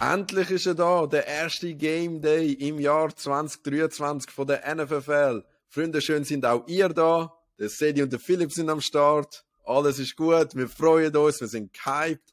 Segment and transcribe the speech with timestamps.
[0.00, 5.44] Endlich ist er da, der erste Game Day im Jahr 2023 von der NFFL.
[5.68, 7.34] Freunde, schön sind auch ihr da.
[7.58, 9.44] Der Sedi und der Philipp sind am Start.
[9.62, 12.32] Alles ist gut, wir freuen uns, wir sind gehypt.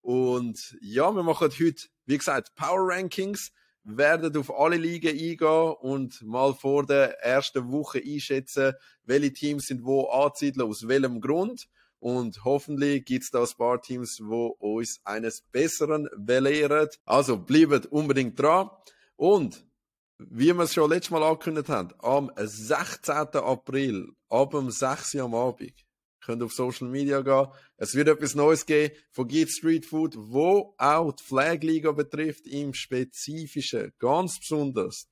[0.00, 3.52] Und ja, wir machen heute, wie gesagt, Power Rankings,
[3.84, 8.72] werden auf alle Ligen eingehen und mal vor der ersten Woche einschätzen,
[9.04, 11.68] welche Teams sind wo anzusiedeln, aus welchem Grund.
[12.04, 16.90] Und hoffentlich gibt's da ein paar Teams, wo uns eines Besseren belehren.
[17.06, 18.68] Also bleibt unbedingt dran.
[19.16, 19.64] Und
[20.18, 23.14] wie wir es schon letztes Mal angekündigt haben, am 16.
[23.14, 25.14] April, ab dem 6.
[25.14, 25.72] Uhr am Abend,
[26.20, 27.46] könnt auf Social Media gehen.
[27.78, 32.46] Es wird etwas Neues geben von Geek Street Food, wo auch die Flag Liga betrifft,
[32.46, 33.94] im Spezifischen.
[33.98, 35.08] Ganz besonders.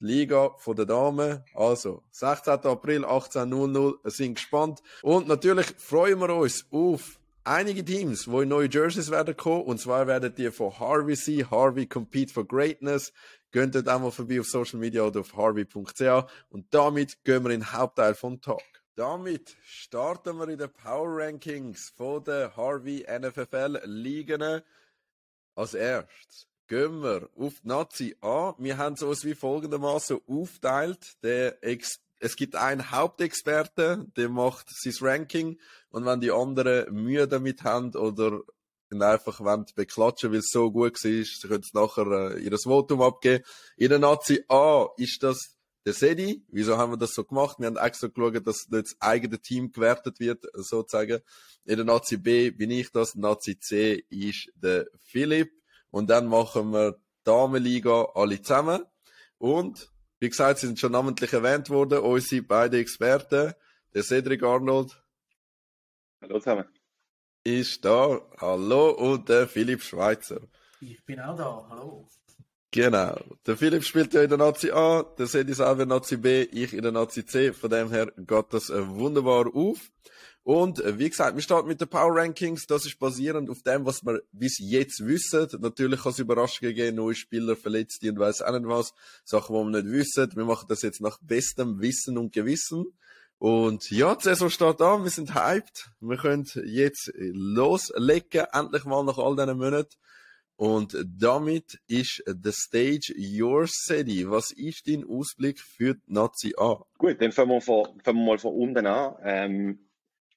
[0.00, 1.44] Liga von der Damen.
[1.54, 2.54] Also, 16.
[2.64, 4.02] April, 18.00.
[4.02, 4.82] Wir sind gespannt.
[5.02, 9.64] Und natürlich freuen wir uns auf einige Teams, die in neue Jerseys werden kommen.
[9.64, 11.50] Und zwar werden die von Harvey sein.
[11.50, 13.12] Harvey Compete for Greatness.
[13.52, 16.26] Geht dort einmal vorbei auf Social Media oder auf harvey.ch.
[16.48, 18.62] Und damit gehen wir in den Hauptteil vom Talk.
[18.96, 24.62] Damit starten wir in den Power Rankings von der Harvey NFFL Ligen.
[25.54, 28.54] Als erstes gehen wir auf die Nazi an.
[28.58, 31.16] Wir haben uns wie folgendermaßen aufteilt.
[31.22, 37.26] Der Ex es gibt einen Hauptexperten, der macht sein Ranking und wenn die anderen Mühe
[37.26, 38.42] damit haben oder
[38.90, 43.42] einfach wollen beklatschen, weil es so gut war, sie können nachher äh, ihr Votum abgeben.
[43.76, 46.44] In der Nazi A ist das der Sedi.
[46.48, 47.58] Wieso haben wir das so gemacht?
[47.58, 51.20] Wir haben extra geschaut, dass nicht das eigene Team gewertet wird, sozusagen.
[51.64, 55.59] In der Nazi B bin ich das, Nazi C ist der Philipp.
[55.90, 58.84] Und dann machen wir Damenliga alle zusammen.
[59.38, 63.54] Und, wie gesagt, sie sind schon namentlich erwähnt worden, unsere beiden Experten,
[63.94, 65.02] der Cedric Arnold.
[66.22, 66.66] Hallo zusammen.
[67.42, 68.20] Ist da.
[68.38, 68.90] Hallo.
[68.90, 70.40] Und der Philipp Schweizer.
[70.80, 71.66] Ich bin auch da.
[71.70, 72.06] Hallo.
[72.70, 73.18] Genau.
[73.46, 76.42] Der Philipp spielt ja in der Nazi A, der Cedi selber in der Nazi B,
[76.42, 77.52] ich in der Nazi C.
[77.52, 79.90] Von dem her geht das wunderbar auf.
[80.42, 82.66] Und äh, wie gesagt, wir starten mit den Power Rankings.
[82.66, 85.48] Das ist basierend auf dem, was wir bis jetzt wissen.
[85.60, 88.94] Natürlich kann es Überraschungen geben, neue Spieler, Verletzte und weiß auch nicht was.
[89.24, 90.36] Sachen, die wir nicht wissen.
[90.36, 92.86] Wir machen das jetzt nach bestem Wissen und Gewissen.
[93.38, 95.90] Und ja, die Saison steht an, wir sind hyped.
[96.00, 99.96] Wir können jetzt loslegen, endlich mal nach all diesen Monaten.
[100.56, 104.28] Und damit ist the stage your city.
[104.28, 106.82] Was ist dein Ausblick für die Nazi A?
[106.98, 109.14] Gut, dann fangen wir, von, fangen wir mal von unten an.
[109.22, 109.89] Ähm,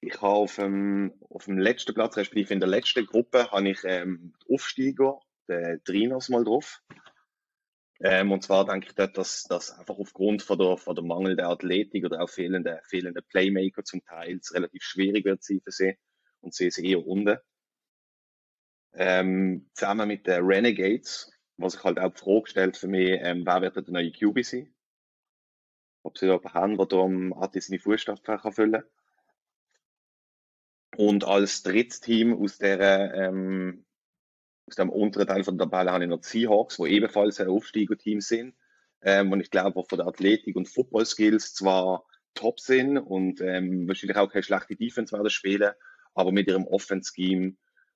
[0.06, 3.80] ich habe auf dem, auf dem letzten Platz, respektive in der letzten Gruppe, habe ich
[3.86, 6.82] ähm, die Aufsteiger, den Trinos mal drauf.
[8.02, 11.46] Ähm, und zwar denke ich dort, dass das einfach aufgrund von der, von der mangelnden
[11.46, 15.98] Athletik oder auch fehlenden, fehlenden Playmaker zum Teil relativ schwierig wird sein für sie
[16.42, 17.38] und sie ist eher unten.
[18.96, 23.46] Ähm, zusammen mit den Renegades, was sich halt auch die Frage stellt für mich, ähm,
[23.46, 24.74] wer wird der neue QB sein?
[26.04, 28.84] Ob sie da haben, der darum seine Fußstapfen füllen kann.
[30.98, 33.86] Und als drittes Team aus der, ähm,
[34.68, 37.48] aus dem unteren Teil von der Tabelle habe ich noch die Seahawks, wo ebenfalls ein
[37.48, 38.56] Aufsteigerteam sind.
[39.02, 42.06] Ähm, und ich glaube, von der Athletik und Football Skills zwar
[42.36, 45.74] top sind und ähm, wahrscheinlich auch keine schlechte Defense werden spielen,
[46.14, 47.56] aber mit ihrem Offense Scheme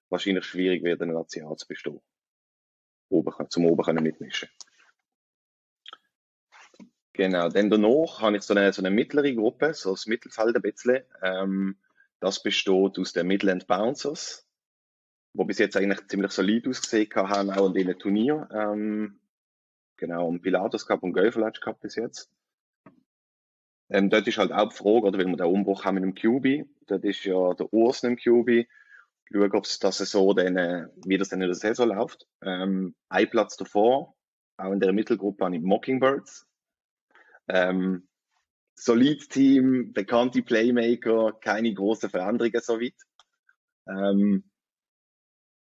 [0.10, 2.02] wahrscheinlich schwierig wird, eine Nation zu bestehen.
[3.10, 4.50] Oben, zum Oben können mitmischen.
[7.14, 10.62] Genau, dann danach habe ich so eine, so eine mittlere Gruppe, so das Mittelfeld ein
[10.62, 11.04] bisschen.
[11.24, 11.78] Ähm,
[12.20, 14.48] das besteht aus den Midland Bouncers,
[15.34, 18.50] wo bis jetzt eigentlich ziemlich solid ausgesehen haben, auch in den Turnier.
[18.52, 19.20] Ähm,
[19.98, 22.32] genau, und Pilatus Cup und Gölfelatsch Cup bis jetzt.
[23.90, 26.16] Ähm, dort ist halt auch die Frage, oder, weil wir den Umbruch haben mit dem
[26.16, 26.68] QB.
[26.88, 28.68] Dort ist ja der Urs im QB.
[29.32, 32.28] Schauen, ob es das so dann, äh, wie das dann in der Saison läuft.
[32.42, 34.16] Ähm, ein Platz davor,
[34.58, 36.48] auch in der Mittelgruppe an die Mockingbirds.
[37.50, 38.07] Ähm,
[38.78, 42.94] solides Team, bekannte Playmaker, keine großen Veränderungen so weit.
[43.88, 44.44] Ähm,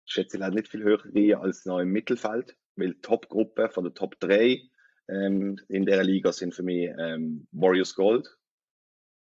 [0.06, 3.94] ich schätze leider nicht viel höher als noch im Mittelfeld, weil die Top-Gruppe von der
[3.94, 4.62] Top 3
[5.10, 8.28] ähm, in der Liga sind für mich ähm, Warriors Gold.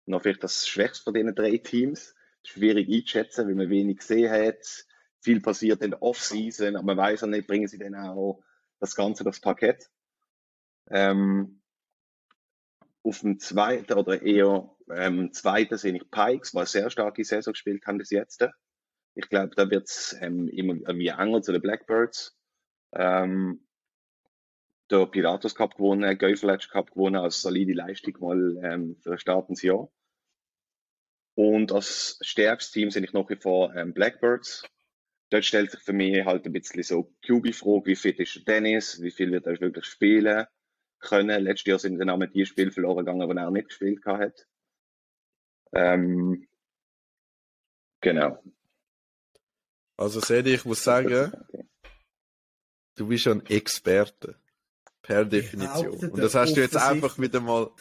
[0.06, 2.16] Noch vielleicht das Schwächste von diesen drei Teams.
[2.44, 4.86] Schwierig einzuschätzen, weil man wenig gesehen hat.
[5.22, 8.42] Viel passiert in der Off-Season, aber man weiß auch nicht, bringen sie dann auch
[8.80, 9.92] das Ganze das Parkett.
[10.90, 11.59] Ähm,
[13.04, 17.86] auf dem zweiten oder eher ähm, zweiten sehe ich Pikes, weil sehr starke Saison gespielt
[17.86, 18.46] haben bis jetzt.
[19.16, 22.38] Ich glaube, da wird es ähm, immer wie enger zu den Blackbirds.
[22.94, 23.66] Ähm,
[24.90, 29.62] der Piratus Cup gewonnen, Gaufeletsch Cup gewonnen, als solide Leistung mal ähm, für ein startendes
[29.62, 29.92] Jahr.
[31.36, 34.68] Und als stärkstes Team sehe ich noch wie vor ähm, Blackbirds.
[35.30, 39.12] dort stellt sich für mich halt ein bisschen so QB-Frage, wie fit ist Dennis, wie
[39.12, 40.48] viel wird er wirklich spielen
[41.00, 41.44] können.
[41.44, 44.48] Letztes Jahr sind dann auch die Spiele verloren gegangen, die er nicht gespielt hat.
[45.74, 46.48] Ähm,
[48.02, 48.42] genau.
[49.98, 51.32] Also Sedi, ich muss sagen,
[52.96, 54.36] du bist ein Experte.
[55.02, 56.12] Per Definition.
[56.12, 57.72] Und das hast du jetzt einfach wieder mal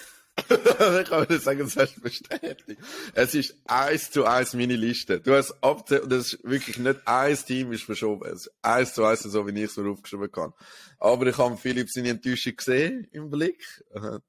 [0.48, 1.70] ich kann nicht sagen,
[2.02, 2.78] bestätigt.
[3.14, 5.20] Es ist eins zu eins meine Liste.
[5.20, 8.28] Du hast abzählt, und das ist wirklich nicht ein Team ist verschoben.
[8.28, 10.52] Es ist eins zu eins so, wie ich es mir aufgeschrieben kann.
[10.98, 13.62] Aber ich habe Philipp seine Enttäuschung gesehen im Blick.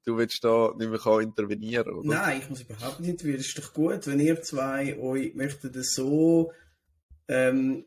[0.05, 2.07] Du willst da nicht mehr intervenieren, oder?
[2.07, 3.23] Nein, ich muss überhaupt nicht.
[3.23, 6.51] Das ist doch gut, wenn ihr zwei euch möchtet so,
[7.27, 7.85] ähm,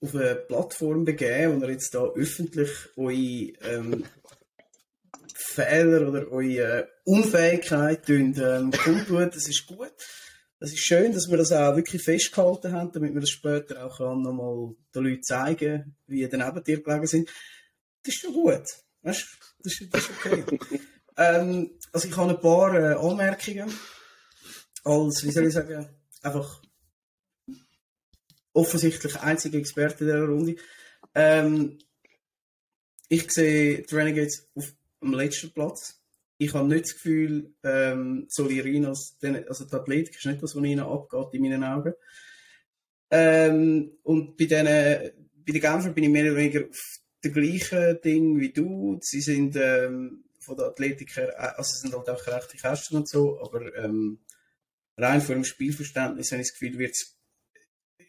[0.00, 4.04] auf eine Plattform begeben, wo ihr jetzt da öffentlich eure, ähm,
[5.38, 9.30] Fehler oder eure Unfähigkeit ähm, kundtun.
[9.30, 9.92] Das ist gut.
[10.58, 14.00] Das ist schön, dass wir das auch wirklich festgehalten haben, damit wir das später auch
[14.00, 17.28] nochmal den Leuten zeigen, wie die neben dir gelegen sind.
[18.02, 18.64] Das ist schon gut.
[19.02, 19.26] Weißt
[19.62, 20.58] Das ist, das ist okay.
[21.18, 23.70] ähm, also ich habe ein paar äh, Anmerkungen.
[24.84, 25.88] Als, wie soll ich sagen,
[26.22, 26.62] einfach
[28.54, 30.56] offensichtlich einzige Experte dieser Runde.
[31.14, 31.78] Ähm,
[33.08, 34.72] ich sehe die Renegades auf
[35.06, 36.02] am letzten Platz.
[36.38, 39.16] Ich habe nicht das Gefühl, ähm, Solirinos,
[39.48, 41.94] also die Athletik ist nicht das, was ihnen abgeht, in meinen Augen.
[43.10, 48.00] Ähm, und bei, denen, bei den Genfer bin ich mehr oder weniger auf dem gleichen
[48.02, 48.98] Ding wie du.
[49.00, 53.08] Sie sind ähm, von der Athletik her, äh, also sind halt auch recht Kästen und
[53.08, 54.18] so, aber ähm,
[54.96, 57.18] rein von dem Spielverständnis habe ich das Gefühl, wird es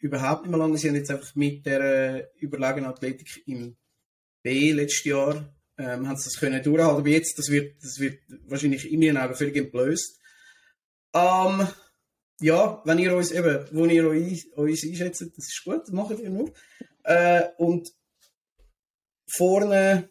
[0.01, 0.77] überhaupt nicht mehr lange.
[0.77, 3.77] Sie haben jetzt einfach mit der äh, überlegenen Athletik im
[4.44, 7.00] B letztes Jahr ähm, haben sie das können durchhalten.
[7.00, 10.19] Aber jetzt, das wird, das wird wahrscheinlich in meinen Augen völlig entblößt.
[11.13, 11.68] Ähm,
[12.39, 16.29] ja, wenn ihr uns eben, wo ihr euch, euch einschätzt, das ist gut, macht ihr
[16.29, 16.53] nur.
[17.03, 17.91] Äh, und
[19.29, 20.09] vorne,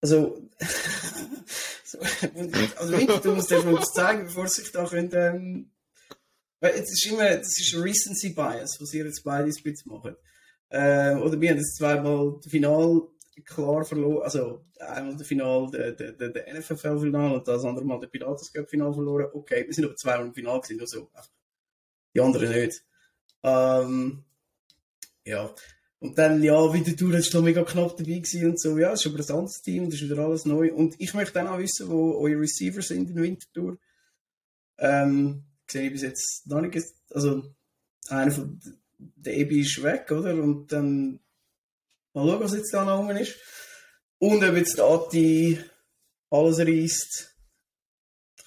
[0.00, 0.48] also,
[1.84, 5.70] so, also Winterthur muss erst mal was zeigen, bevor sie sich da können, ähm,
[6.60, 10.16] weil es ist immer, das ist Recency Bias, was ihr jetzt beide ein bisschen macht.
[10.70, 13.02] Äh, oder wir haben das zweimal das Final
[13.44, 14.22] klar verloren.
[14.22, 18.52] Also einmal das Final, der, der, der, der NFL-Final und das andere Mal der Pilatus
[18.52, 19.28] Cup-Final verloren.
[19.32, 21.10] Okay, wir sind aber zweimal im Final gewesen, also
[22.14, 22.84] die anderen nicht.
[23.42, 24.24] Ähm,
[25.24, 25.54] ja.
[25.98, 28.76] Und dann, ja, wieder du, das noch mega knapp dabei gewesen und so.
[28.76, 30.72] Ja, es ist aber ein anderes Team, das ist wieder alles neu.
[30.72, 33.78] Und ich möchte dann auch wissen, wo eure Receiver sind in Winterthur.
[34.78, 36.76] Ähm, sehe ich bis jetzt noch nicht.
[37.10, 37.54] Also,
[38.08, 38.60] einer von,
[38.98, 40.34] der Ebi ist weg, oder?
[40.34, 41.20] Und dann
[42.14, 43.36] Mal schauen, was jetzt da noch rum ist.
[44.18, 45.58] Und ob jetzt Ati
[46.30, 47.36] alles reißt,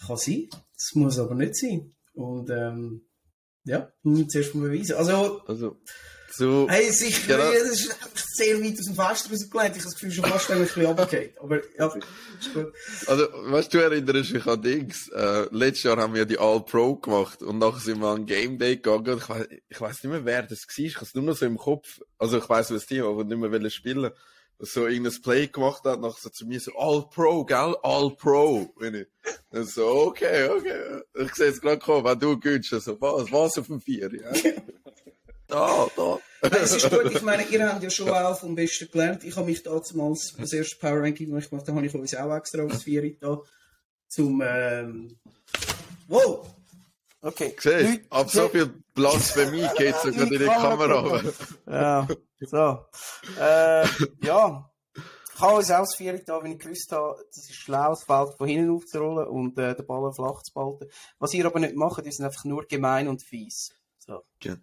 [0.05, 0.49] kann sein.
[0.51, 1.95] Das muss aber nicht sein.
[2.13, 3.07] Und ähm,
[3.65, 3.91] ja,
[4.27, 4.95] zuerst mal beweisen.
[4.95, 5.77] Also, also
[6.37, 7.51] so, hey, sicher, genau.
[7.51, 9.49] das ist sehr weit aus dem Fenster rausgelegt.
[9.53, 11.29] Ich habe das Gefühl, schon fast ein bisschen runtergefallen.
[11.39, 12.73] Aber ja, ist gut.
[13.07, 15.09] Also, weißt du, erinnerst dich an Dings.
[15.09, 18.75] Äh, letztes Jahr haben wir die All-Pro gemacht und nachher sind wir an Game Day
[18.75, 19.17] gegangen.
[19.17, 20.85] Ich weiß, ich weiß nicht mehr, wer das war.
[20.85, 22.01] Ich habe es nur noch so im Kopf.
[22.17, 24.11] Also, ich weiß, was Team, aber nicht mehr spielen
[24.59, 27.75] so irgendein Play gemacht hat, nachher so zu mir so, All Pro, gell?
[27.83, 28.73] All Pro.
[28.75, 29.07] Und ich
[29.69, 31.01] so, okay, okay.
[31.13, 34.31] Ich sehe jetzt gerade kommen, wenn du gönnst, so, was, was auf dem Vier, ja?
[35.47, 36.19] Da, da.
[36.51, 39.23] Es ist gut, ich meine, ihr habt ja schon auch vom Besten gelernt.
[39.23, 42.15] Ich habe mich damals das erste Power Ranking, das ich gemacht habe, habe ich uns
[42.15, 43.41] auch extra aufs Vier da
[44.07, 45.17] zum, ähm,
[46.07, 46.47] wow!
[47.21, 47.55] Okay.
[47.59, 51.23] Siehst ab so viel Platz für mich geht sogar in die Kamera.
[51.67, 52.07] ja,
[52.39, 52.85] so.
[53.39, 53.87] Äh,
[54.21, 54.69] ja.
[55.33, 58.03] Ich habe uns auch das Vier da, wenn ich gewusst habe, das ist schlau, das
[58.03, 60.85] Feld von hinten aufzurollen und äh, den Ball flach zu behalten.
[61.17, 63.73] Was ihr aber nicht macht, ist einfach nur gemein und fies.
[63.97, 64.23] So.
[64.35, 64.55] Okay.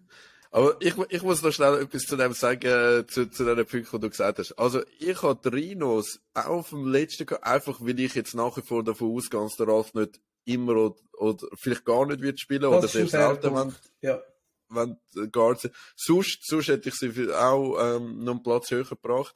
[0.53, 4.01] Aber ich, ich muss noch schnell etwas zu dem sagen, zu, zu den Punkten, die
[4.01, 4.51] du gesagt hast.
[4.53, 9.15] Also, ich habe Rhinos auf dem letzten, einfach weil ich jetzt nach wie vor davon
[9.15, 12.87] ausgehe, dass der Ralf nicht immer oder, oder vielleicht gar nicht wird spielen, das oder
[12.87, 14.21] sehr selten, wenn, ja.
[14.69, 19.33] wenn Guards, sonst, sonst hätte ich sie auch, ähm, noch einen Platz höher gebracht.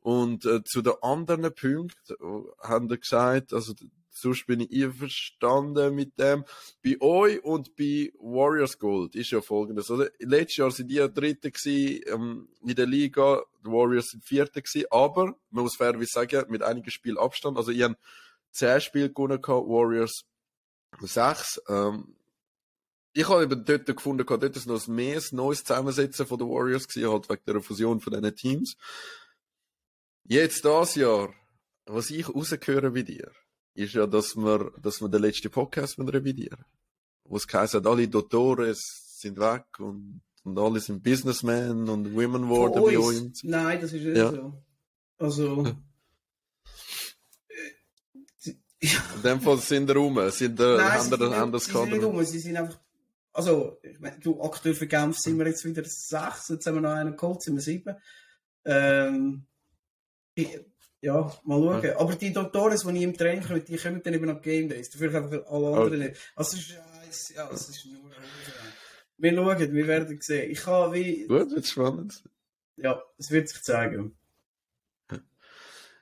[0.00, 2.14] Und, äh, zu den anderen Punkten,
[2.60, 3.72] haben sie gesagt, also,
[4.20, 6.44] sonst bin ich einverstanden mit dem.
[6.82, 10.10] Bei euch und bei Warriors Gold ist ja folgendes, oder?
[10.18, 14.86] Letztes Jahr sind die ja Dritte ähm, in der Liga, die Warriors sind Vierte gewesen,
[14.90, 18.00] aber, man muss fairerweise sagen, mit einigen Spielen Abstand, also ihr habt
[18.50, 20.24] zehn Spiele gewonnen Warriors
[21.00, 22.14] sechs, ähm,
[23.12, 27.10] ich habe eben dort gefunden, dort ist noch ein neues Zusammensetzen von den Warriors gewesen,
[27.10, 28.76] halt wegen der Fusion von diesen Teams.
[30.24, 31.34] Jetzt das Jahr,
[31.86, 33.32] was ich rausgehöre bei dir,
[33.78, 36.64] ist ja, dass wir, dass wir den letzten Podcast revidieren.
[37.24, 42.82] Wo es hat, alle Dottores sind weg und und alle sind Businessmen und Women geworden
[42.82, 43.42] bei uns?
[43.44, 44.30] Nein, das ist nicht Ja.
[44.30, 44.62] so.
[45.18, 45.64] Also.
[45.66, 45.76] ja.
[49.16, 52.24] In dem Fall sind wir rum, sind der, Nein, haben sie sie sind nicht dumm,
[52.24, 52.78] sie sind einfach.
[53.32, 56.80] Also, ich meine, du, aktuell für Genf sind wir jetzt wieder sechs, jetzt haben wir
[56.80, 57.96] noch einen geholt, sind wir sieben.
[58.64, 59.46] Ähm,
[61.00, 61.96] ja, mal schauen.
[61.96, 64.90] Aber die Doktores, die ich im Training komme, die kommen dann eben nach Game Days.
[64.90, 66.32] Dafür einfach alle anderen nicht.
[66.34, 68.10] Also, es ist, scheiße, ja, es ist nur.
[69.20, 70.50] Wir schauen, wir werden sehen.
[70.50, 72.22] Ich habe wie, Gut, wird spannend.
[72.76, 74.16] ja, es wird sich zeigen.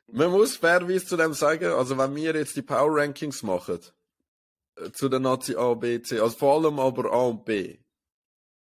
[0.08, 3.80] Man muss fairerweise zu dem sagen, also wenn wir jetzt die Power Rankings machen,
[4.76, 7.78] äh, zu der Nazi A, B, C, also vor allem aber A und B,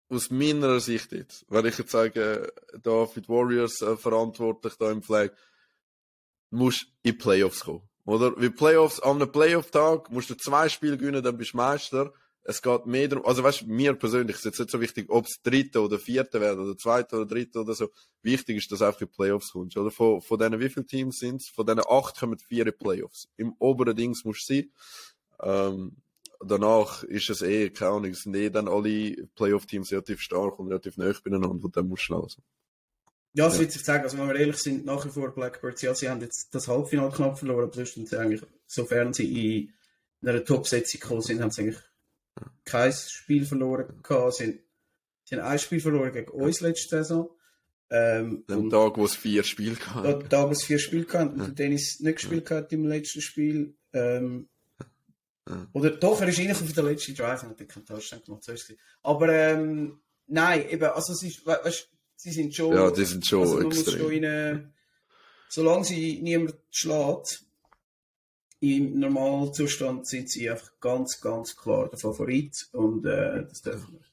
[0.09, 4.91] aus meiner Sicht jetzt, wenn ich jetzt sage, da für die Warriors äh, verantwortlich da
[4.91, 5.31] im Flag,
[6.51, 8.33] musst in die Playoffs kommen, oder?
[8.41, 12.13] Wie Playoffs, an einem Playoff-Tag musst du zwei Spiele gewinnen, dann bist du Meister.
[12.43, 15.43] Es geht mehr darum, also weißt mir persönlich ist jetzt nicht so wichtig, ob es
[15.43, 17.91] dritte oder vierte werden, oder zweite oder dritte oder so.
[18.23, 19.91] Wichtig ist, dass du auch in die Playoffs kommst, oder?
[19.91, 23.29] Von, von denen, wie viele Teams sind Von denen acht kommen vier in Playoffs.
[23.37, 24.73] Im oberen Dings musst du sein.
[25.43, 25.97] Ähm,
[26.41, 30.97] danach ist es eh, keine Ahnung, sind eh dann alle Playoff-Teams relativ stark und relativ
[30.97, 32.43] nah beieinander, und dann musst du schlagen.
[33.35, 33.61] Ja, es Ja.
[33.61, 34.05] wird sich zeigen.
[34.05, 37.11] Also, wenn wir ehrlich sind, nach wie vor Blackbirds, ja, sie haben jetzt das Halbfinale
[37.13, 39.73] knapp verloren, aber sonst sind sie eigentlich, sofern sie
[40.21, 41.79] in einer Top-Setzung gekommen sind, haben sie eigentlich
[42.65, 44.35] kein Spiel verloren gehabt.
[44.35, 44.59] Sie, haben-
[45.25, 47.31] sie haben ein Spiel verloren gegen uns letzte Saison.
[47.91, 50.29] Ähm, Am und Tag, wo es vier Spiele gab.
[50.29, 53.75] da haben wir vier Spiele und der Dennis nicht gespielt gehabt im letzten Spiel.
[53.95, 54.49] Ähm,
[55.49, 55.67] Ja.
[55.73, 58.45] oder doch, er ist reingekommen für den letzten Drive und hat keinen Touchdown gemacht.
[58.45, 58.77] So ist es.
[59.03, 62.75] Aber ähm, nein, eben, also es ist, we weißt, sie sind schon.
[62.75, 63.99] Ja, die sind schon also extrem.
[64.01, 64.75] schon ihnen,
[65.49, 67.45] solange sie niemand schlägt,
[68.61, 73.95] im normalen Zustand sind sie einfach ganz, ganz klar der Favorit und äh, das dürfen
[73.95, 74.05] wir.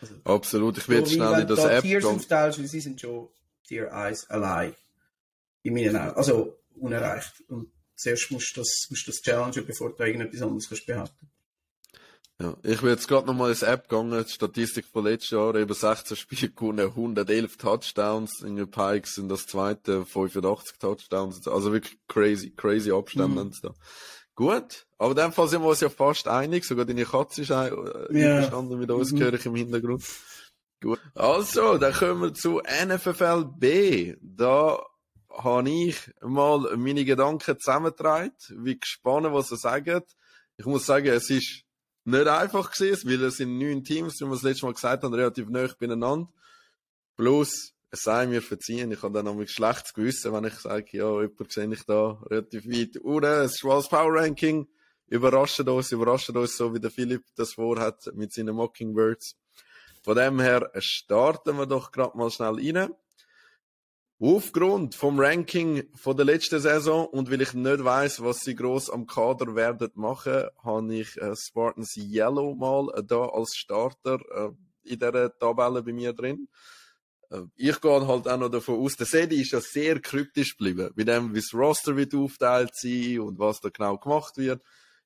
[0.00, 0.78] Also, Absolut.
[0.78, 3.28] Ich wie schnell in das da App Tiers aufteilst, weil sie sind schon
[3.66, 4.74] Tier 1 allein.
[5.62, 6.16] In meinen Augen.
[6.16, 7.32] Also unerreicht.
[7.48, 11.30] Und zuerst musst du das, musst du das challengen, bevor du irgendetwas anderes kannst behaupten
[12.42, 15.72] Ja, ich will jetzt gerade nochmal ins App gegangen, die Statistik von letztes Jahr, eben
[15.72, 21.98] 16 Spiele gewonnen, 111 Touchdowns, in den Pikes sind das zweite, 85 Touchdowns, also wirklich
[22.08, 23.52] crazy, crazy Abstände Mhm.
[23.62, 23.74] da.
[24.34, 27.52] Gut, aber in dem Fall sind wir uns ja fast einig, sogar deine Katze ist
[27.52, 28.34] ein- äh, Ja.
[28.36, 29.20] einverstanden mit uns, Mhm.
[29.20, 30.02] höre ich im Hintergrund.
[30.82, 30.98] Gut.
[31.14, 34.16] Also, dann kommen wir zu NFFL B.
[34.20, 34.84] Da
[35.30, 40.02] habe ich mal meine Gedanken zusammengetragen, wie gespannt, was sie sagen.
[40.56, 41.62] Ich muss sagen, es ist
[42.04, 45.14] nicht einfach gewesen, weil es sind neun Teams, wie wir das letzte Mal gesagt haben,
[45.14, 46.28] relativ nah beieinander.
[47.16, 50.96] Plus, es sei mir verziehen, ich habe dann noch ein schlechtes Gewissen, wenn ich sage,
[50.96, 53.44] ja, jemand sehe ich da relativ weit unten.
[53.44, 54.66] Ist als Power Ranking.
[55.08, 59.36] Überrascht uns, überrascht uns, so wie der Philipp das vorhat mit seinen Mockingbirds.
[60.02, 62.94] Von dem her starten wir doch gerade mal schnell rein.
[64.24, 68.88] Aufgrund vom Ranking von der letzten Saison und weil ich nicht weiß, was sie groß
[68.90, 74.50] am Kader werden machen, habe ich äh, Spartans Yellow mal äh, da als Starter äh,
[74.92, 76.46] in der Tabelle bei mir drin.
[77.30, 80.92] Äh, ich gehe halt auch noch davon aus, der Sedi ist ja sehr kryptisch geblieben,
[80.94, 84.62] bei dem, wie das Roster wird aufteilt sein und was da genau gemacht wird.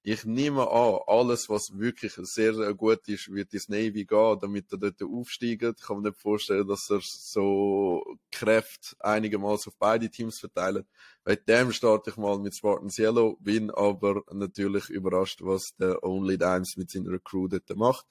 [0.08, 4.78] Ich nehme an, alles, was wirklich sehr, gut ist, wird ins Navy gehen, damit er
[4.78, 5.80] dort aufsteigt.
[5.80, 10.86] Ich kann mir nicht vorstellen, dass er so Kräfte einigermaßen auf beide Teams verteilt.
[11.24, 16.38] Bei dem starte ich mal mit Spartans Yellow, bin aber natürlich überrascht, was der Only
[16.38, 18.06] Dimes mit seiner Crew dort macht.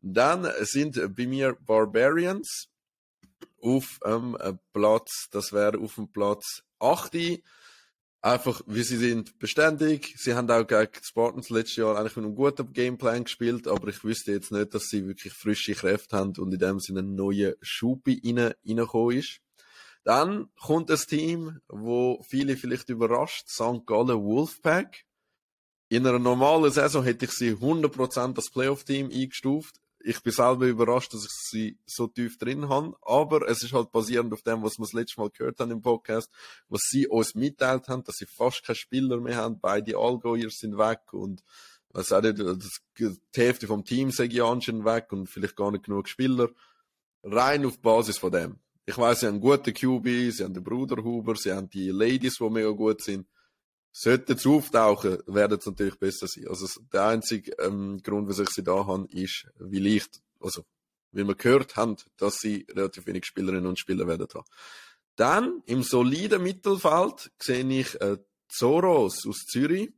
[0.00, 2.68] Dann sind bei mir Barbarians
[3.60, 4.38] auf dem
[4.72, 7.42] Platz, das wäre auf dem Platz 8.
[8.24, 10.14] Einfach, wie sie sind beständig.
[10.16, 13.88] Sie haben auch gegen die Spartans letztes Jahr eigentlich mit einem guten Gameplan gespielt, aber
[13.88, 17.16] ich wüsste jetzt nicht, dass sie wirklich frische Kräfte haben und in dem Sinne ein
[17.16, 19.40] neuer Schub rein, reingekommen ist.
[20.04, 23.84] Dann kommt ein Team, wo viele vielleicht überrascht, St.
[23.84, 25.04] Gallen Wolfpack.
[25.90, 29.82] In einer normalen Saison hätte ich sie 100% als Playoff-Team eingestuft.
[30.06, 32.94] Ich bin selber überrascht, dass ich sie so tief drin habe.
[33.00, 35.80] Aber es ist halt basierend auf dem, was wir das letzte Mal gehört haben im
[35.80, 36.30] Podcast,
[36.68, 39.60] was sie uns mitteilt haben, dass sie fast keine Spieler mehr haben.
[39.60, 41.42] Beide Allgäuers sind weg und
[41.88, 45.70] was auch nicht, das, die Hälfte vom Team sei ja anscheinend weg und vielleicht gar
[45.70, 46.50] nicht genug Spieler.
[47.22, 48.58] Rein auf Basis von dem.
[48.84, 52.36] Ich weiß, sie haben gute QB, sie haben den Bruder Huber, sie haben die Ladies,
[52.38, 53.26] die mega gut sind.
[53.96, 56.48] Sollten sie auftauchen, werden es natürlich besser sein.
[56.48, 60.64] Also der einzige ähm, Grund, wieso ich sie da habe, ist, wie leicht, also
[61.12, 64.44] wie wir gehört haben, dass sie relativ wenig Spielerinnen und Spieler werden haben.
[65.14, 69.92] Dann im soliden Mittelfeld sehe ich äh, Zoros aus Zürich.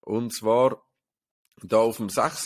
[0.00, 0.82] Und zwar
[1.62, 2.44] da auf dem 6.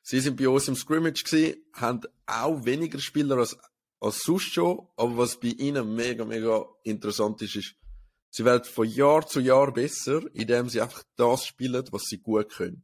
[0.00, 3.58] Sie sind bei uns im Scrimmage gewesen, haben auch weniger Spieler als,
[4.00, 7.74] als sonst schon, aber was bei ihnen mega, mega interessant ist, ist,
[8.30, 12.50] sie werden von Jahr zu Jahr besser, indem sie einfach das spielen, was sie gut
[12.50, 12.82] können.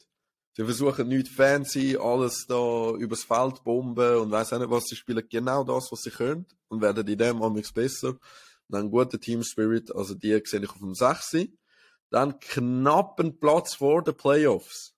[0.57, 4.85] Sie versuchen nicht fancy, alles da übers Feld bomben und weiss auch nicht was.
[4.85, 8.17] Sie spielen genau das, was sie können und werden in dem amigs besser.
[8.69, 11.49] Und einen guten Team Spirit, also die sehe ich auf dem 6.
[12.09, 14.95] Dann knappen Platz vor den Playoffs.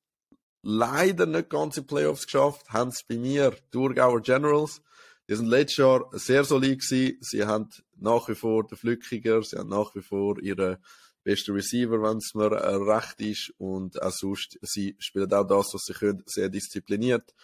[0.63, 4.81] Leider nicht ganze Playoffs geschafft, haben es bei mir Thurgauer Generals.
[5.29, 7.19] Die sind letztes Jahr sehr solid gewesen.
[7.21, 7.69] Sie haben
[8.01, 10.81] nach wie vor den Flückiger, sie haben nach wie vor ihre
[11.25, 13.53] beste Receiver, wenn es mir äh, recht ist.
[13.59, 17.35] Und auch sonst, sie spielen auch das, was sie können, sehr diszipliniert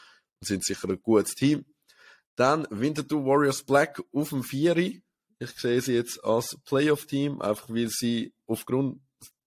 [0.41, 1.65] und sind sicher ein gutes Team.
[2.37, 5.03] Dann Winterthur Warriors Black auf dem Vieri.
[5.39, 9.01] Ich sehe sie jetzt als Playoff-Team, einfach weil sie aufgrund,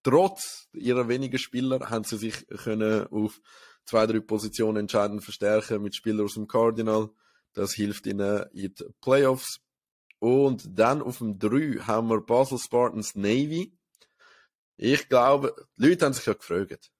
[0.03, 3.41] trotz ihrer wenigen Spieler, haben sie sich können auf
[3.85, 7.09] zwei, drei Positionen entscheidend verstärken mit Spielern aus dem Cardinal.
[7.53, 9.59] Das hilft ihnen in die Playoffs.
[10.19, 13.77] Und dann auf dem 3 haben wir Basel Spartans Navy.
[14.77, 16.91] Ich glaube, die Leute haben sich ja gefragt,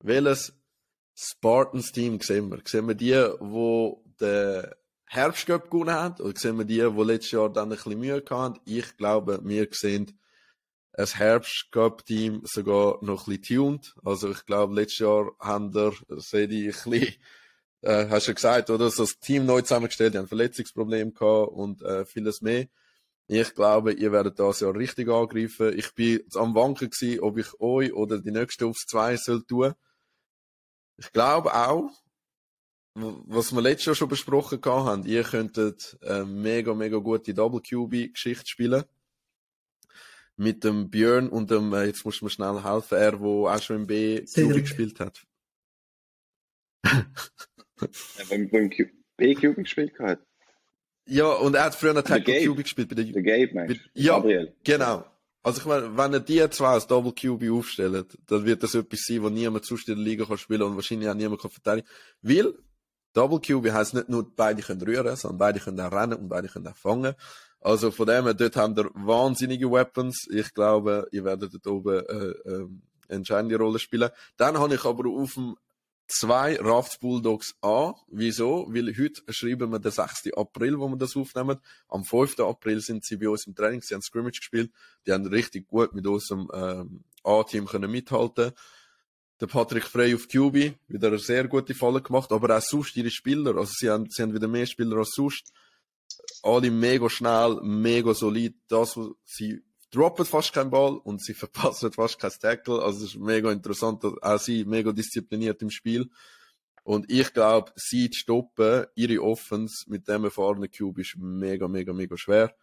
[0.00, 0.54] welches
[1.14, 2.60] Spartans-Team sehen wir?
[2.64, 4.66] Sehen wir die, wo den
[5.04, 6.22] Herbstcup gewonnen haben?
[6.22, 8.60] Oder sehen wir die, die letztes Jahr dann ein bisschen Mühe hatten?
[8.64, 10.18] Ich glaube, wir sehen
[10.94, 13.94] ein Herbstcup-Team sogar noch ein bisschen tuned.
[14.04, 17.14] Also ich glaube, letztes Jahr haben sehe ich, ein bisschen,
[17.82, 18.90] äh, hast du gesagt, oder?
[18.90, 22.66] So das Team neu zusammengestellt, die haben Verletzungsprobleme gehabt und äh, vieles mehr.
[23.28, 25.76] Ich glaube, ihr werdet das ja richtig angreifen.
[25.78, 29.74] Ich bin am Wanken gewesen, ob ich euch oder die nächste aufs 2 soll tun.
[30.98, 31.90] Ich glaube auch,
[32.94, 38.46] was wir letztes Jahr schon besprochen haben, ihr könntet eine mega, mega gute Double QB-Geschichte
[38.46, 38.84] spielen.
[40.36, 43.76] Mit dem Björn und dem, äh, jetzt muss mir schnell helfen, er, wo auch schon
[43.76, 45.26] im B QB gespielt hat.
[48.18, 50.20] ja, beim, beim QB gespielt hat.
[51.06, 53.80] Ja, und er hat früher einen Tackle QB gespielt bei der, der Gabe, meinst du?
[53.94, 54.54] Ja, Gabriel.
[54.62, 55.04] genau.
[55.44, 59.00] Also ich meine, wenn er die zwei als Double QB aufstellt, dann wird das etwas
[59.06, 61.88] sein, wo niemand sonst in der Liga kann spielen und wahrscheinlich auch niemand kann verteidigen.
[62.22, 62.54] Weil
[63.12, 66.46] Double QB heisst nicht nur, beide können rühren, sondern beide können auch rennen und beide
[66.48, 67.14] können auch fangen.
[67.60, 70.28] Also von dem her, dort haben wir wahnsinnige Weapons.
[70.30, 72.68] Ich glaube, ihr werdet dort oben äh, äh,
[73.08, 74.10] entscheidende Rolle spielen.
[74.36, 75.56] Dann habe ich aber auf dem
[76.08, 77.94] zwei Rafts Bulldogs an.
[78.08, 78.66] Wieso?
[78.68, 80.32] Weil heute schreiben wir den 6.
[80.36, 81.58] April, wo wir das aufnehmen.
[81.88, 82.40] Am 5.
[82.40, 84.70] April sind sie bei uns im Training, sie haben Scrimmage gespielt.
[85.06, 88.52] Die haben richtig gut mit unserem ähm, A-Team können mithalten.
[89.40, 93.10] Der Patrick Frey auf QB, wieder eine sehr gute Falle gemacht, aber auch sonst ihre
[93.10, 95.52] Spieler, also sie haben, sie haben wieder mehr Spieler als sonst.
[96.42, 98.54] Alle mega schnell, mega solid.
[98.68, 102.82] Das, was sie droppen fast keinen Ball und sie verpassen fast kein Tackle.
[102.82, 106.10] Also es ist mega interessant, auch sie mega diszipliniert im Spiel.
[106.84, 111.92] Und ich glaube, sie zu stoppen, ihre Offense mit dem erfahrenen Cube ist mega, mega,
[111.92, 112.56] mega schwer.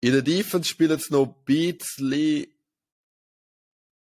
[0.00, 2.46] In der Defense spielen sie noch ein bisschen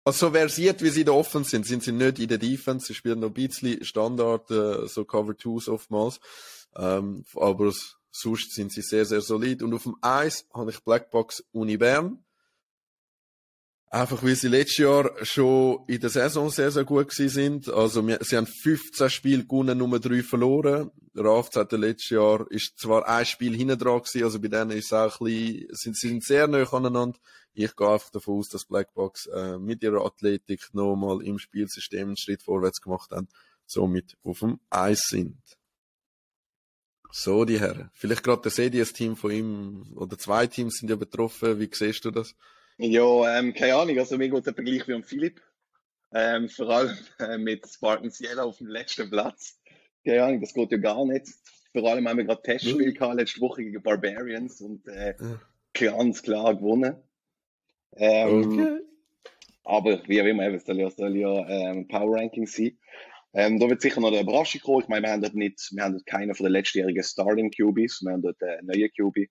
[0.07, 2.85] also so versiert, wie sie in der Offense sind, sind sie nicht in der Defense.
[2.85, 6.19] Sie spielen noch ein bisschen Standard, äh, so Cover Twos oftmals.
[6.75, 7.73] Ähm, aber
[8.17, 9.61] Sonst sind sie sehr, sehr solid.
[9.61, 12.23] Und auf dem Eis habe ich Blackbox Uni Bern.
[13.89, 17.69] Einfach weil sie letztes Jahr schon in der Saison sehr, sehr gut gewesen sind.
[17.69, 20.91] Also, wir, sie haben 15 Spiele gewonnen, Nummer 3 verloren.
[21.13, 24.85] Rafts hatte letztes Jahr, ist zwar ein Spiel hinten dran gewesen, also bei denen ist
[24.85, 27.19] es auch ein bisschen, sind, sind sehr nah aneinander.
[27.53, 32.17] Ich gehe einfach davon aus, dass Blackbox äh, mit ihrer Athletik nochmal im Spielsystem einen
[32.17, 33.27] Schritt vorwärts gemacht haben,
[33.65, 35.54] somit auf dem Eis sind.
[37.17, 37.89] So, die Herren.
[37.93, 41.61] Vielleicht gerade das CDS-Team von ihm oder zwei Teams sind ja betroffen.
[41.61, 42.35] Wie siehst du das?
[42.77, 43.97] Ja, ähm, keine Ahnung.
[43.97, 45.41] Also, mir geht der Vergleich wie am Philipp.
[46.13, 49.57] Ähm, vor allem äh, mit Spartans Yellow auf dem letzten Platz.
[50.03, 51.27] Keine Ahnung, das geht ja gar nicht.
[51.71, 52.91] Vor allem haben wir gerade Testspiel ja.
[52.91, 55.39] gehabt, letzte Woche gegen Barbarians und äh, ja.
[55.71, 56.97] ganz klar gewonnen.
[57.93, 58.79] Ähm, okay.
[59.63, 62.77] Aber wie auch immer, es soll ja, soll ja ähm, Power Ranking sein.
[63.37, 64.81] Ähm, da wird sicher noch eine Überraschung kommen.
[64.81, 68.01] Ich meine, wir haben dort nicht, wir haben dort keinen von den letztjährigen Starting QBs,
[68.03, 69.29] wir haben dort einen neuen QB.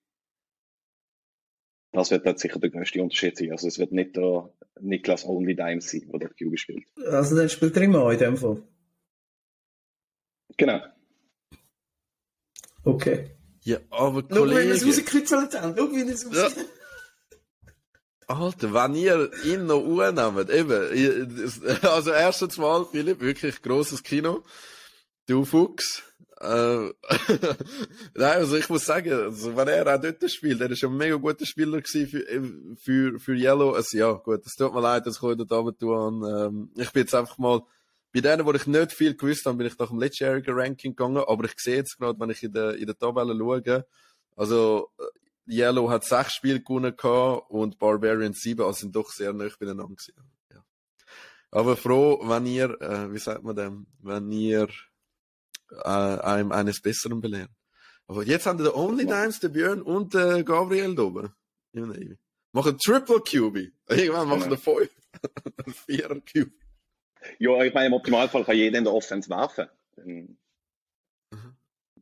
[1.91, 3.51] Das wird dort sicher der größte Unterschied sein.
[3.51, 6.85] Also es wird nicht der Niklas Only Dime sein, der dort QB spielt.
[7.07, 8.61] Also dann spielt er immer in dem Fall?
[10.57, 10.81] Genau.
[12.83, 13.31] Okay.
[13.63, 14.29] Ja, aber Kollege...
[14.29, 15.75] Schau, wie wir es rausgekritzelt haben.
[15.75, 16.74] Schau, wie wir es rausgekritzelt haben.
[18.27, 24.43] Alter, wenn ihr ihn noch unnehmt, eben, also erstens mal, Philipp, wirklich großes Kino.
[25.27, 26.03] Du Fuchs.
[26.39, 26.89] Äh,
[28.13, 30.97] Nein, also ich muss sagen, also wenn er auch dort spielt, er ist schon ein
[30.97, 33.71] mega guter Spieler gewesen für, für, für Yellow.
[33.71, 36.23] Also ja, gut, es tut mir leid, dass ich heute damit tun.
[36.23, 37.61] Ähm, ich bin jetzt einfach mal
[38.13, 41.23] bei denen, wo ich nicht viel gewusst habe, bin ich nach dem letztjährigen Ranking gegangen,
[41.25, 43.85] aber ich sehe jetzt gerade, wenn ich in der, in der Tabelle schaue,
[44.35, 45.03] also äh,
[45.47, 49.85] Yellow hat sechs Spiele gewonnen gehabt und Barbarian sieben, also sind doch sehr nah beieinander
[49.85, 50.13] gewesen.
[50.51, 50.63] Ja.
[51.51, 54.67] Aber froh, wenn ihr, äh, wie sagt man dem, wenn ihr
[55.71, 57.55] äh, einem eines Besseren belehren.
[58.07, 61.33] Aber jetzt haben wir den Only Dimes, den Björn und den Gabriel da oben.
[61.73, 62.17] Im Navy.
[62.51, 63.73] Machen Triple QB.
[63.89, 64.89] Irgendwann machen wir fünf.
[65.85, 66.51] Vierer QB.
[67.39, 69.67] Ja, ich meine, im Optimalfall kann jeder in der Offense werfen.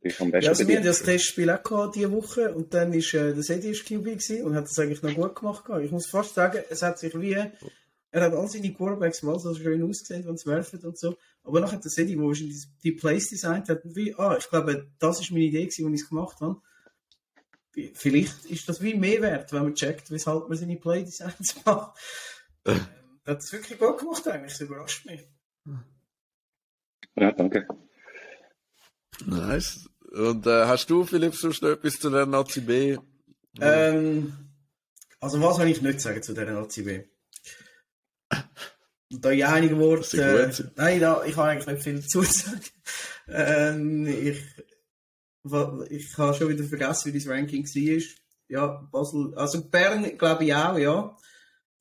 [0.03, 2.93] Ist am besten ja, also wir haben das Testspiel auch gehabt diese Woche und dann
[2.93, 5.63] ist äh, der Sedi QB gewesen und hat das eigentlich noch gut gemacht.
[5.81, 9.55] Ich muss fast sagen, es hat sich wie, er hat all seine Quarterbacks mal so
[9.55, 11.17] schön ausgesehen, wenn sie werfen und so.
[11.43, 15.19] Aber nachher der Sedi, wo die, die Plays designt hat, wie, ah, ich glaube, das
[15.19, 16.61] ist meine Idee gewesen, als ich es gemacht habe.
[17.95, 21.97] Vielleicht ist das wie mehr wert, wenn man checkt, weshalb man seine Play-Designs macht.
[22.65, 22.75] Äh.
[23.25, 25.27] hat es wirklich gut gemacht eigentlich, das überrascht mich.
[27.15, 27.67] Ja, danke.
[29.25, 29.89] Nice.
[30.13, 32.97] Und äh, hast du, Philipp, sonst noch etwas zu der Nazi B?
[33.59, 34.31] Ähm,
[35.19, 37.03] also was soll ich nicht sagen zu der Nazi B?
[39.11, 40.21] Und da ich einige Worte...
[40.21, 42.61] Äh, nein, da, ich habe eigentlich nicht viel zu sagen.
[43.27, 44.39] ähm, ich,
[45.89, 48.03] ich habe schon wieder vergessen, wie das Ranking war.
[48.49, 51.17] Ja, Basel, also Bern glaube ich auch, ja.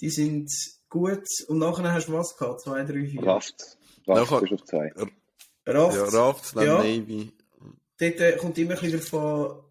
[0.01, 0.51] Die sind
[0.89, 1.27] gut.
[1.49, 2.63] Und nachher hast du was gehabt?
[2.63, 3.23] Zwei, drei, vier?
[3.23, 3.77] Raft.
[4.07, 4.93] Raft nachher, ist auf zwei.
[5.67, 5.97] Raft.
[5.97, 6.79] Ja, Raft, dann ja.
[6.79, 7.33] Navy.
[8.03, 9.63] Dort äh, kommt immer ein bisschen davon,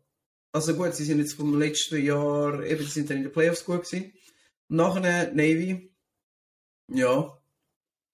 [0.53, 3.65] also gut, sie sind jetzt vom letzten Jahr, eben, sie sind dann in den Playoffs
[3.65, 4.13] gut gewesen.
[4.69, 5.93] Nachher Navy.
[6.87, 7.37] Ja.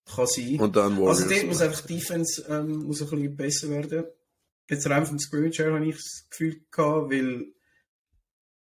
[0.05, 0.59] Kann sein.
[0.59, 1.19] Und dann Warriors.
[1.19, 4.05] Also dort muss einfach die Defense ähm, muss ein bisschen besser werden.
[4.67, 7.53] Jetzt rein vom Scrimmage her habe ich das Gefühl gehabt, weil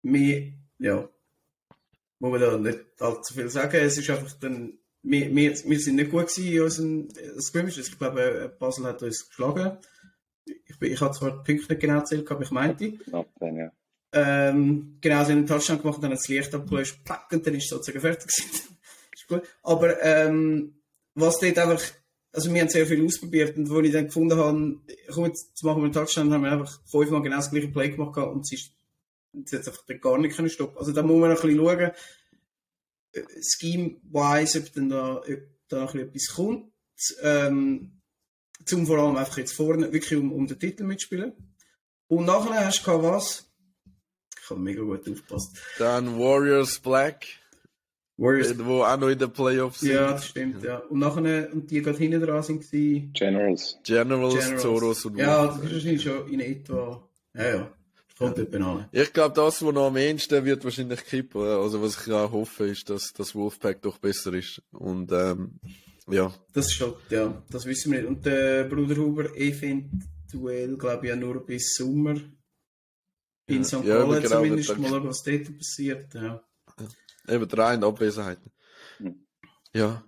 [0.03, 1.09] wir, ja,
[2.19, 3.77] muss man da nicht allzu viel sagen.
[3.77, 7.09] Es ist einfach dann, wir, wir, wir sind nicht gut gewesen in unserem
[7.41, 7.81] Scrimmage.
[7.81, 9.79] Ich glaube, Basel hat uns geschlagen.
[10.47, 12.93] Ich, ich habe zwar die Punkte nicht genau erzählt, aber ich meinte.
[12.93, 13.73] Knapp dann, ja.
[14.13, 16.99] Ähm, genau, sie haben einen Touchdown gemacht, dann hat das Licht abgelöst,
[17.33, 19.43] und dann ist es sozusagen fertig ist gut.
[19.63, 20.75] Aber ähm,
[21.15, 21.83] was dort einfach,
[22.33, 24.81] also wir haben sehr viel ausprobiert und wo ich dann gefunden habe,
[25.13, 28.17] komm, jetzt machen wir einen Touchdown, haben wir einfach fünfmal genau das gleiche Play gemacht
[28.19, 28.75] und es ist
[29.45, 30.79] sie hat einfach gar nicht können stoppen.
[30.79, 31.91] Also da muss man noch ein bisschen schauen,
[33.13, 36.73] äh, scheme-wise, ob dann da, ob da noch ein bisschen etwas kommt.
[37.23, 38.01] Ähm,
[38.65, 41.33] zum vor allem einfach jetzt vorne wirklich um, um den Titel mitspielen.
[42.09, 43.51] Und nachher hast du was?
[44.43, 45.57] Ich habe mega gut aufgepasst.
[45.79, 47.27] Dann Warriors Black.
[48.17, 48.51] Warriors.
[48.53, 49.93] Äh, wo auch noch in den Playoffs sind.
[49.93, 50.79] Ja, das stimmt, ja.
[50.79, 53.11] Und nachher, und die gerade hinten dran sind sie.
[53.13, 53.79] Generals.
[53.85, 54.63] Generals, Generals.
[54.63, 57.09] Zoros und Ja, das ist wahrscheinlich schon in etwa.
[57.35, 57.73] Ja, ja.
[58.17, 58.39] Kommt
[58.93, 61.43] Ich glaube, das, was noch am ehesten wird, wahrscheinlich kippen.
[61.43, 64.63] Also, was ich auch hoffe, ist, dass das Wolfpack doch besser ist.
[64.71, 65.59] Und, ähm,
[66.11, 66.35] ja.
[66.53, 68.09] Das ist schon, ja, das wissen wir nicht.
[68.09, 72.17] Und der Bruder Huber eventuell, glaube ich, ja nur bis Sommer
[73.47, 73.65] in ja.
[73.65, 73.73] St.
[73.85, 76.15] Gallen ja, genau, zumindest mal, was dort passiert.
[76.15, 76.43] Ja.
[77.29, 78.51] Eben drei in Abwesenheiten.
[78.99, 79.27] Hm.
[79.73, 80.05] Ja.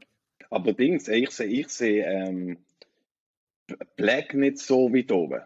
[0.51, 2.59] Aber Dings, ich sehe ich seh, ähm,
[3.97, 5.43] Black nicht so weit oben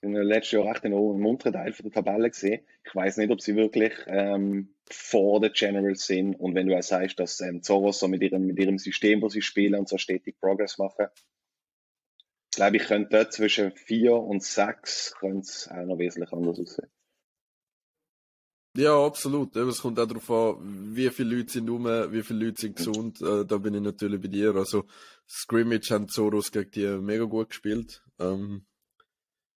[0.00, 2.60] in den letzten Jahren recht im unteren Teil der Tabelle gesehen.
[2.84, 6.34] Ich weiß nicht, ob sie wirklich ähm, vor den Generals sind.
[6.34, 9.28] Und wenn du auch sagst, dass ähm, Zoros so mit ihrem, mit ihrem System, wo
[9.28, 11.06] sie spielen und so stetig Progress machen,
[12.54, 16.90] glaube ich, könnte dort zwischen 4 und 6 es auch noch wesentlich anders aussehen.
[18.76, 19.56] Ja, absolut.
[19.56, 23.20] Es kommt auch darauf an, wie viele Leute sind rum, wie viele Leute sind gesund.
[23.20, 24.54] Äh, da bin ich natürlich bei dir.
[24.54, 24.84] Also,
[25.28, 28.04] Scrimmage haben Zoros gegen die mega gut gespielt.
[28.20, 28.66] Ähm,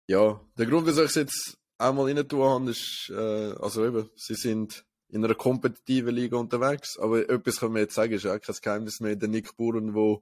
[0.07, 4.09] ja, der Grund, wieso ich es jetzt einmal rein tun habe, ist, äh, also eben,
[4.15, 8.39] sie sind in einer kompetitiven Liga unterwegs, aber etwas können wir jetzt sagen, ist auch
[8.39, 9.15] kein Geheimnis mehr.
[9.15, 10.21] Der Nick Buren, der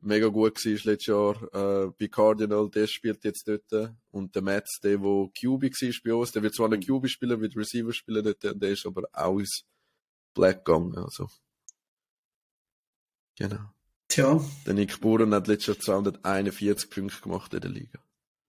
[0.00, 3.92] mega gut war letztes Jahr äh, bei Cardinal, der spielt jetzt dort.
[4.10, 7.40] Und der Metz, der, der QB war bei uns, der wird zwar nicht QB spielen,
[7.40, 9.64] wird Receiver spielen dort, der ist aber auch ins
[10.34, 11.28] Black gegangen, also.
[13.36, 13.70] Genau.
[14.08, 14.40] Tja.
[14.66, 17.98] Der Nick Buren hat letztes Jahr 241 Punkte gemacht in der Liga.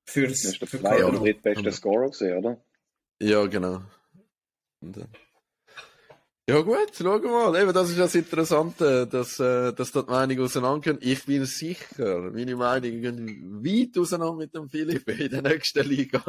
[0.07, 2.63] Fürs, das ist der zweite oder drittbeste Scorer gesehen, oder?
[3.19, 3.81] Ja, genau.
[4.81, 5.07] Und, äh,
[6.47, 7.61] ja gut, schauen wir mal.
[7.61, 10.99] Eben, das ist das Interessante, dass, äh, dass dort Meinungen auseinandergehen.
[11.01, 16.23] Ich bin sicher, meine Meinungen gehen weit auseinander mit dem Philipp in der nächsten Liga.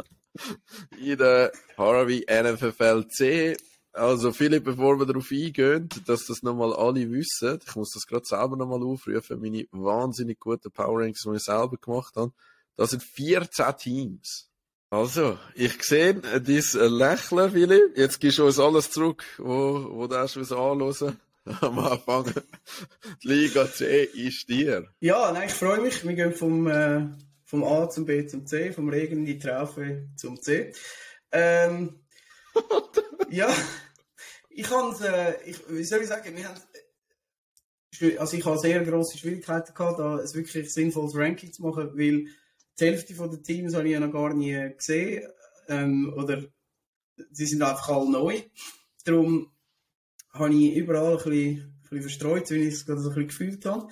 [0.99, 3.57] in der Harvey NFFL C.
[3.93, 8.25] Also Philipp, bevor wir darauf eingehen, dass das nochmal alle wissen, ich muss das gerade
[8.25, 12.31] selber nochmal aufrufen, meine wahnsinnig guten Power Ranks, die ich selber gemacht habe.
[12.75, 14.46] Das sind 14 Teams.
[14.89, 17.97] Also, ich sehe dein Lächeln, Philipp.
[17.97, 21.19] Jetzt gibst du uns alles zurück, wo, wo du hast anhören.
[21.61, 22.33] am Anfang.
[23.23, 24.87] Die Liga C ist dir.
[24.99, 26.05] Ja, nein, ich freue mich.
[26.05, 27.07] Wir gehen vom, äh,
[27.45, 30.73] vom A zum B zum C, vom Regen in die Traufe zum C.
[31.31, 32.01] Ähm,
[33.29, 33.49] ja,
[34.49, 36.59] ich habe äh, ich, wie soll ich sagen, wir haben,
[38.19, 42.27] also ich habe sehr grosse Schwierigkeiten gehabt, da ein wirklich sinnvolles Ranking zu machen, weil
[42.79, 45.27] die Hälfte der Teams habe ich ja noch gar nie gesehen,
[45.67, 46.43] ähm, oder
[47.31, 48.41] sie sind einfach alle neu.
[49.03, 49.51] Darum
[50.31, 53.29] habe ich überall ein bisschen, ein bisschen verstreut, wie ich es gerade so ein bisschen
[53.29, 53.87] gefühlt habe.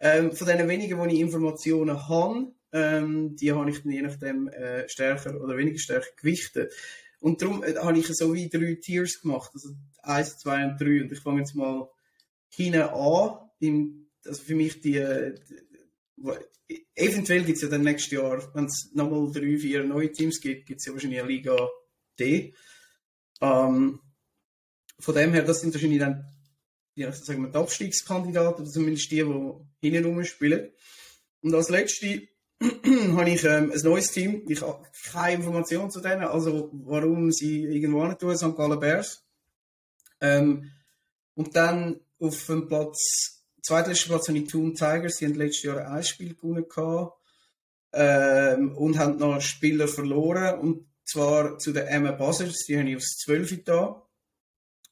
[0.00, 4.48] Ähm, von den wenigen, die ich Informationen habe, ähm, die habe ich dann je nachdem
[4.48, 6.74] äh, stärker oder weniger stärker gewichtet.
[7.20, 9.70] Und darum äh, habe ich so wie drei Tiers gemacht, also
[10.02, 11.00] eins, zwei und drei.
[11.02, 11.88] Und ich fange jetzt mal
[12.48, 13.38] hinten an.
[13.60, 15.65] Im, also für mich die, die
[16.94, 20.66] eventuell gibt es ja dann nächstes Jahr, wenn es nochmal drei, vier neue Teams gibt,
[20.66, 21.68] gibt es ja wahrscheinlich eine Liga
[22.18, 22.54] D.
[23.40, 24.00] Ähm,
[24.98, 26.36] von dem her, das sind wahrscheinlich dann
[26.96, 29.22] ja, sagen wir, die Abstiegskandidaten, oder zumindest die,
[29.82, 30.72] die hinten rumspielen.
[31.42, 32.26] Und als letzte
[32.60, 34.42] habe ich ähm, ein neues Team.
[34.48, 38.56] Ich habe keine Informationen zu denen, also warum sie irgendwo nicht tun, St.
[38.56, 39.22] Gallen Bears.
[40.22, 40.72] Ähm,
[41.34, 43.35] und dann auf dem Platz,
[43.66, 46.64] zweitletzten Platz habe ich Toon Tigers, die haben letztes Jahr ein Spiel gewonnen
[47.92, 52.96] ähm, und haben noch Spieler verloren, und zwar zu den Emma Buzzards, die habe ich
[52.96, 54.02] aufs 12 da.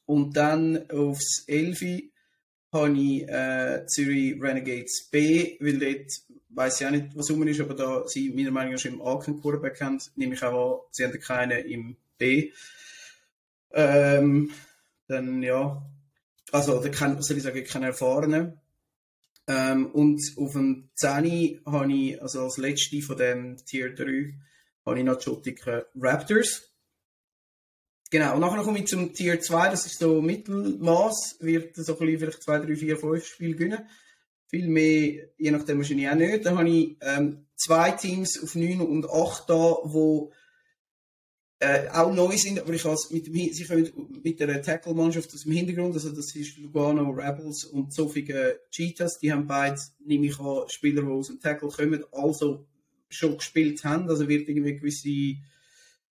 [0.06, 2.02] Und dann aufs 11
[2.72, 6.10] habe ich äh, Zürich Renegades B, weil dort
[6.50, 9.02] weiß ich auch nicht, was rum ist, aber da sie meiner Meinung nach schon im
[9.02, 12.52] A keinen Quarterback haben, nehme ich auch an, sie haben keinen im B.
[13.72, 14.50] Ähm,
[15.08, 15.82] dann ja,
[16.52, 18.60] also da kann, soll ich sagen, keinen erfahrenen.
[19.46, 24.34] Ähm, und auf dem 10 habe ich, also als letzte von dem Tier 3,
[24.86, 26.70] habe ich noch die Schottiken Raptors.
[28.10, 31.98] Genau, und nachher komme ich zum Tier 2, das ist so Mittelmaß, wird so ein
[31.98, 33.88] bisschen vielleicht 2, 3, 4, 5 Spiele gewinnen.
[34.48, 36.46] Viel mehr, je nachdem wahrscheinlich auch nicht.
[36.46, 40.32] Dann habe ich ähm, zwei Teams auf 9 und 8 da, wo
[41.64, 43.90] äh, auch neu sind, aber ich als mit dem, sie kommen
[44.22, 49.32] mit der Tackle-Mannschaft aus dem Hintergrund, also das ist Lugano Rebels und Sofige Cheetahs, die
[49.32, 52.66] haben beide, nehme ich an, Spieler, die aus dem Tackle kommen, also
[53.08, 55.36] schon gespielt haben, also wird irgendwie gewisse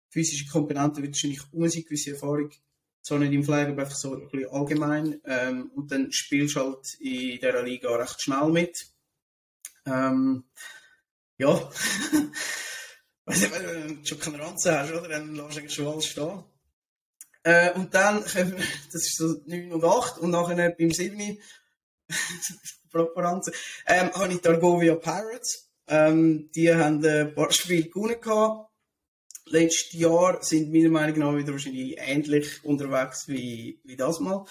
[0.10, 2.52] physische Komponenten wahrscheinlich um sich gewisse Erfahrung
[3.12, 5.22] nicht im Flag, aber einfach so ein bisschen allgemein.
[5.26, 8.88] Ähm, und dann spielst du halt in dieser Liga recht schnell mit.
[9.86, 10.46] Ähm,
[11.38, 11.70] ja.
[13.26, 15.08] Wenn du schon keine Ranze hast, oder?
[15.08, 16.44] Dann lässt du schon alles stehen.
[17.44, 21.38] Äh, und dann, das ist so 9 und 8, und nachher beim 7.
[22.92, 23.52] Proparanze,
[23.88, 25.70] ähm, habe ich die Argovia Pirates.
[25.88, 28.66] Ähm, die haben ein paar Spiele gewonnen
[29.46, 34.46] letztes Jahr sind meiner Meinung nach wieder wahrscheinlich ähnlich unterwegs wie, wie das mal.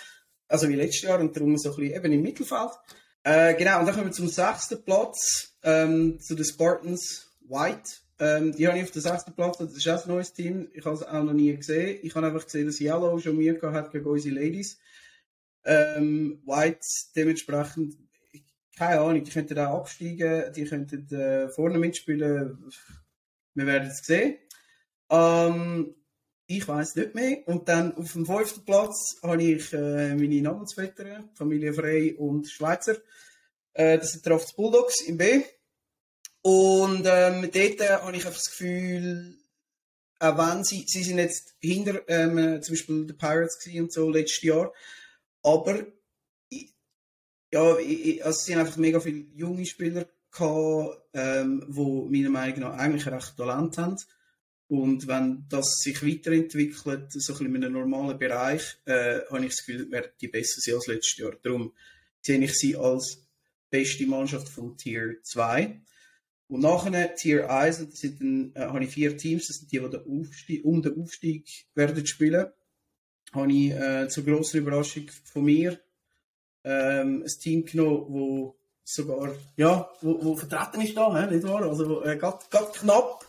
[0.48, 2.70] Also wie letztes Jahr und darum so ein bisschen eben im Mittelfeld.
[3.24, 7.90] Äh, genau, und dann kommen wir zum sechsten Platz, ähm, zu den Spartans White.
[8.18, 10.68] Ähm, die habe ich auf dem sechsten Platz, das ist auch ein neues Team.
[10.75, 11.98] Ich habe es auch noch nie gesehen.
[12.03, 14.79] Ich habe einfach gesehen, dass Yellow schon Mühe gehabt gegen unsere Ladies.
[15.64, 17.96] Ähm, White dementsprechend,
[18.77, 22.70] keine Ahnung, die könnten auch absteigen, die könnten äh, vorne mitspielen.
[23.55, 24.38] Wir werden es sehen.
[25.11, 25.94] Ähm,
[26.46, 27.46] ich weiß nicht mehr.
[27.46, 32.96] Und dann auf dem fünften Platz habe ich äh, meine Namensvetter, Familie Frey und Schweizer.
[33.75, 35.42] Äh, das sind die Bulldogs im B.
[36.42, 39.38] Und ähm, dort äh, habe ich einfach das Gefühl,
[40.18, 44.42] auch wenn sie, sie sind jetzt hinter ähm, zum Beispiel die Pirates und so letztes
[44.42, 44.72] Jahr,
[45.42, 45.87] aber
[47.52, 52.61] ja, ich, also es sind einfach mega viele junge Spieler gehabt, ähm, die meiner Meinung
[52.61, 53.96] nach eigentlich recht Talent haben.
[54.68, 59.66] Und wenn das sich weiterentwickelt, so ein in einem normalen Bereich, äh, habe ich das
[59.66, 61.37] Gefühl, werden die besser sein als letztes Jahr.
[61.42, 61.74] Darum
[62.22, 63.18] sehe ich sie als
[63.68, 65.83] beste Mannschaft von Tier 2.
[66.53, 69.79] Und nachher Tier 1, das sind dann, äh, habe ich vier Teams, das sind die,
[69.79, 72.47] die den Aufstieg, um den Aufstieg werden spielen.
[73.33, 75.81] Habe ich äh, zur grossen Überraschung von mir
[76.62, 81.62] ähm, ein Team genommen, wo sogar, ja, wo, wo vertreten ist da, he, nicht wahr?
[81.62, 83.27] Also äh, grad, knapp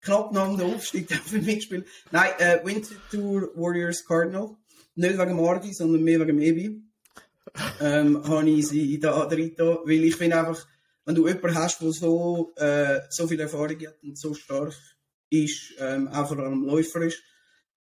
[0.00, 1.88] knapp nach dem Aufstieg für mich gespielt.
[2.12, 4.50] Nein, äh, Winter Tour Warriors Cardinal.
[4.94, 6.82] Nicht wegen Mardi, sondern mehr wegen Ebi.
[7.80, 10.68] ähm, habe ich sie da drin weil ich finde einfach,
[11.04, 14.74] wenn du jemanden hast, der so, äh, so viel Erfahrung hat und so stark
[15.30, 17.22] ist, ähm, auch vor allem Läufer ist,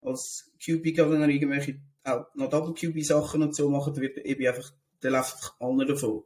[0.03, 4.49] als QB, wenn er irgendwelche auch noch Double QB Sachen und so macht, wird Ebi
[4.49, 6.25] einfach, der läuft allen davon,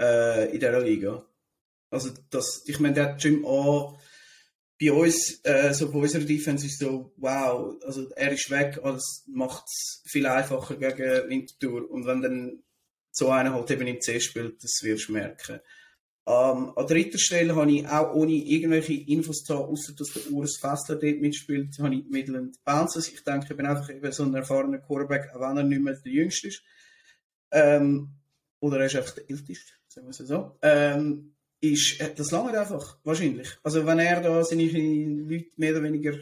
[0.00, 1.24] äh, in dieser Liga.
[1.90, 3.96] Also, das, ich meine, der Jim A
[4.80, 9.24] bei uns, äh, so bei unserer Defense ist so, wow, also er ist weg, alles
[9.28, 11.88] macht es viel einfacher gegen Winterthur.
[11.88, 12.62] Und wenn dann
[13.12, 15.60] so einer halt eben im C spielt, das wirst du merken.
[16.26, 20.56] Ähm, an dritter Stelle habe ich auch ohne irgendwelche Infos da, außer dass der Urs
[20.56, 23.08] Fessler dort mitspielt, habe ich Midland Bouncers.
[23.08, 25.94] Ich denke, ich bin einfach eben so ein erfahrener Quarterback, auch wenn er nicht mehr
[25.94, 26.62] der Jüngste ist.
[27.50, 28.08] Ähm,
[28.60, 30.58] oder er ist einfach der Älteste, sagen wir es so.
[30.62, 33.58] Ähm, ist, äh, das lange einfach, wahrscheinlich.
[33.62, 36.14] Also wenn er da seine Leute mehr oder weniger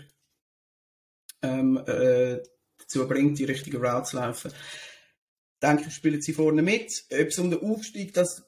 [1.42, 2.40] ähm, äh,
[2.78, 4.52] dazu bringt, die richtige Route zu laufen,
[5.62, 7.04] denke ich, spielen sie vorne mit.
[7.12, 8.44] Ob es um den Aufstieg, das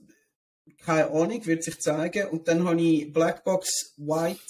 [0.85, 2.29] keine Ahnung, wird sich zeigen.
[2.29, 4.41] Und dann habe ich Blackbox White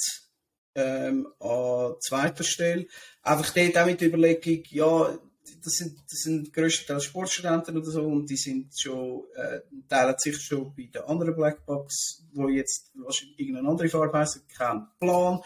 [0.75, 2.87] ähm, an zweiter Stelle.
[3.23, 5.19] Einfach dort auch mit der Überlegung, ja,
[5.63, 10.41] das sind, das sind größtenteils Sportstudenten oder so und die sind schon, äh, teilen sich
[10.41, 15.41] schon bei der anderen Blackbox, wo jetzt wahrscheinlich irgendeine andere Farbe heisst, kein Plan,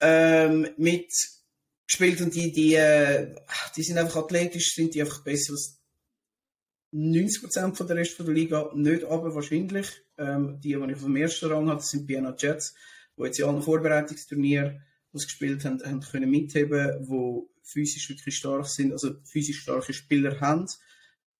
[0.00, 1.12] ähm, mit
[1.86, 3.34] gespielt und die, die, äh,
[3.76, 5.78] die sind einfach athletisch, sind die einfach besser als
[6.92, 9.88] 90% von der Rest von der Liga, nicht aber wahrscheinlich.
[10.18, 12.74] Ähm, die, die ich auf dem ersten Rang hatte, sind Vienna Jets,
[13.16, 18.92] die jetzt in allen Vorbereitungsturnieren gespielt haben, haben können mitheben, wo physisch wirklich stark sind,
[18.92, 20.66] also physisch starke Spieler haben.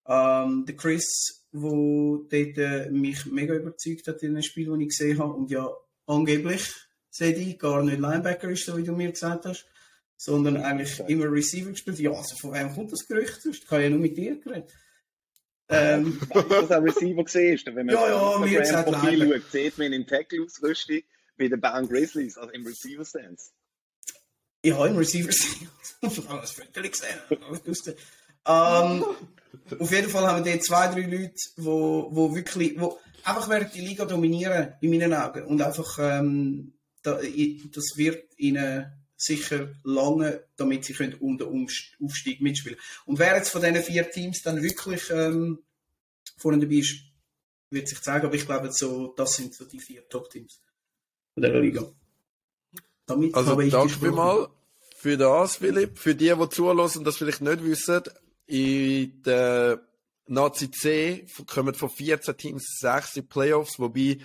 [0.09, 4.96] Ähm, der Chris, wo dort äh, mich mega überzeugt hat in den Spielen, die ich
[4.96, 5.68] gesehen habe, und ja,
[6.06, 6.72] angeblich,
[7.11, 9.66] Sedi, gar nicht Linebacker ist, so wie du mir gesagt hast,
[10.16, 11.98] sondern eigentlich immer Receiver gespielt.
[11.98, 13.40] Ja, also von wem kommt das Gerücht?
[13.44, 14.72] Das kann ja nur mit dir geredet.
[15.68, 18.09] Ähm, das auch Receiver gesehen wenn man ja,
[18.46, 21.00] ja, gesagt, Profil schaut, sieht man in Tackle-Ausrüstung
[21.37, 23.50] bei den Bound Grizzlies, also im Receiver-Stance.
[24.62, 27.18] Ich habe im Receiver das Viertel gesehen.
[28.46, 29.05] ähm,
[29.79, 33.70] auf jeden Fall haben wir dort zwei, drei Leute, wo, wo wirklich, wo einfach werden
[33.74, 35.44] die Liga dominieren, in meinen Augen.
[35.44, 41.68] Und einfach, ähm, da, das wird ihnen sicher lange, damit sie können um den
[42.02, 45.61] Aufstieg mitspielen Und wer jetzt von diesen vier Teams dann wirklich ähm,
[46.37, 46.96] vorne dabei ist,
[47.70, 48.26] wird sich zeigen.
[48.26, 50.61] Aber ich glaube, so, das sind so die vier Top-Teams
[51.37, 51.87] der Liga.
[53.07, 54.48] Damit also danke mal
[54.96, 55.98] für das, Philipp.
[55.98, 58.02] Für die, die zulassen und das vielleicht nicht wissen,
[58.46, 59.81] in der
[60.26, 64.18] Nazi C kommen von 14 Teams 6 in Playoffs, wobei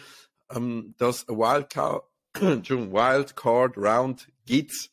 [0.50, 2.04] ähm, das Wildcard,
[2.36, 4.92] Wildcard Round gibt.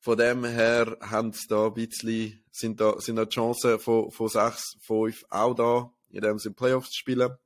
[0.00, 4.28] Von dem her haben da ein bisschen, sind da, sind da die Chancen von, von
[4.28, 7.36] 6, 5 auch da, in dem sie Playoffs spielen.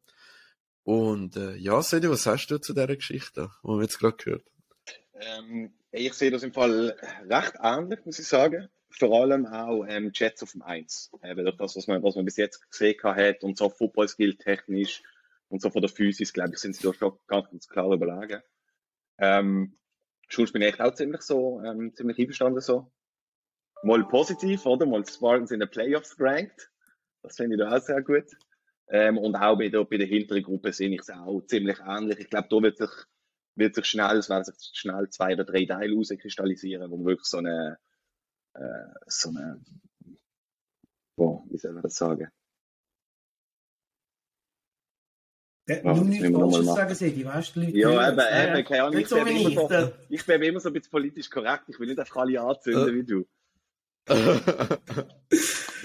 [0.85, 4.45] Und äh, ja, Sedi, was sagst du zu dieser Geschichte, die wir jetzt gerade gehört
[5.23, 6.97] ähm, ich sehe das im Fall
[7.29, 8.69] recht ähnlich, muss ich sagen.
[8.91, 11.13] Vor allem auch ähm, Jets auf dem 1.
[11.25, 15.03] Eben das, was man, was man bis jetzt gesehen hat und so Football-Skill technisch
[15.49, 18.43] und so von der Physis, glaube ich, sind sie da schon ganz, ganz klar überlegen.
[19.19, 19.77] Ähm,
[20.33, 22.91] Schulz bin ich auch ziemlich so, ähm, ziemlich einverstanden so.
[23.83, 24.87] Mal positiv, oder?
[24.87, 26.71] Mal Spartans in den Playoffs gerankt.
[27.23, 28.25] Das finde ich da auch sehr gut.
[28.89, 32.19] Ähm, und auch bei der, bei der hinteren Gruppe sehe ich es auch ziemlich ähnlich.
[32.19, 32.91] Ich glaube, da wird sich
[33.57, 37.37] wird sich schnell, es werden sich schnell zwei oder drei Teile herauskristallisieren, wo wirklich so
[37.37, 37.79] eine,
[38.55, 39.61] äh, so eine,
[41.15, 42.31] boah, wie soll man das sagen?
[45.69, 47.61] Ja, ja, du nicht Falsches sagen, Segi, weißt du?
[47.61, 49.01] Ja, eben, eben, keine Ahnung.
[49.01, 51.65] Ich, so bin immer so, ich bin immer so ein bisschen politisch korrekt.
[51.69, 52.95] Ich will nicht einfach alle anzünden äh.
[52.95, 53.25] wie du.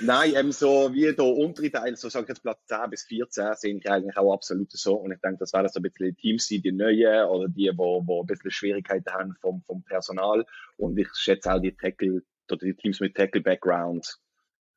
[0.02, 3.54] Nein, eben so wie der untere Teil, so sage ich jetzt Platz 10 bis 14,
[3.54, 4.96] sehe ich eigentlich auch absolut so.
[4.96, 7.72] Und ich denke, das werden so ein bisschen die Teams sein, die neuen oder die,
[7.76, 10.46] wo, wo ein bisschen Schwierigkeiten haben vom, vom Personal.
[10.78, 14.18] Und ich schätze auch die Tackle, oder die Teams mit Tackle-Background,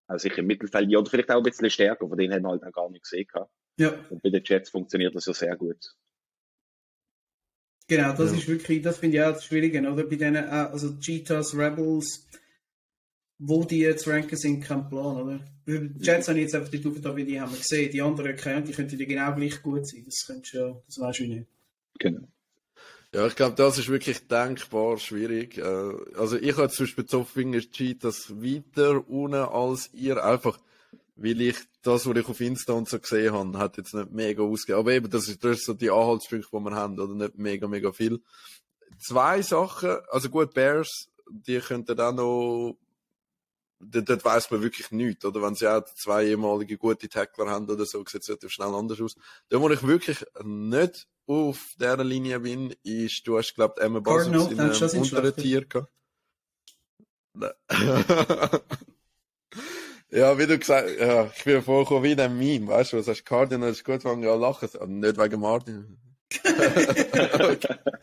[0.06, 2.50] also sicher im Mittelfeld, ja, oder vielleicht auch ein bisschen stärker, von denen haben wir
[2.50, 3.26] halt noch gar nicht gesehen.
[3.80, 3.94] Ja.
[4.10, 5.96] Und bei den Jets funktioniert das ja sehr gut.
[7.88, 8.36] Genau, das ja.
[8.36, 10.04] ist wirklich, das finde ich auch das Schwierige, oder?
[10.04, 12.26] Bei denen, also Cheetahs, Rebels,
[13.38, 15.40] wo die jetzt ranken sind, kein Plan, oder?
[15.66, 17.90] Die Jets haben jetzt einfach die da, wie die haben wir gesehen.
[17.90, 20.04] Die anderen kennen, die könnten genau gleich gut sein.
[20.04, 21.46] Das könntest ja, das weißt du nicht.
[21.98, 22.28] Genau.
[23.14, 25.56] Ja, ich glaube, das ist wirklich denkbar schwierig.
[25.56, 25.62] Äh,
[26.18, 27.64] also ich habe zum Beispiel Zoffingen
[27.98, 30.60] das weiter unten als ihr, einfach
[31.16, 34.42] weil ich das, was ich auf Insta und so gesehen habe, hat jetzt nicht mega
[34.42, 34.80] ausgegeben.
[34.80, 37.68] Aber eben, das ist, das ist so die Anhaltspunkte, die wir haben, oder nicht mega,
[37.68, 38.22] mega viel.
[38.98, 42.76] Zwei Sachen, also gut, Bears, die könnten dann noch
[43.80, 45.42] dort, dort weiß man wirklich nichts, oder?
[45.42, 49.00] Wenn sie auch zwei ehemalige gute Tackler haben oder so, sieht es relativ schnell anders
[49.00, 49.16] aus.
[49.48, 54.00] Da, wo ich wirklich nicht auf dieser Linie bin, ist, du hast, glaube ich, Emma
[54.00, 55.90] Basus in einem unteren Tier gehabt.
[60.10, 63.24] ja, wie du gesagt ja, ich bin vorgekommen wie ein Meme, weißt du, was hast
[63.24, 65.98] Cardinal ist gut, fangen an lachen, also nicht wegen Martin.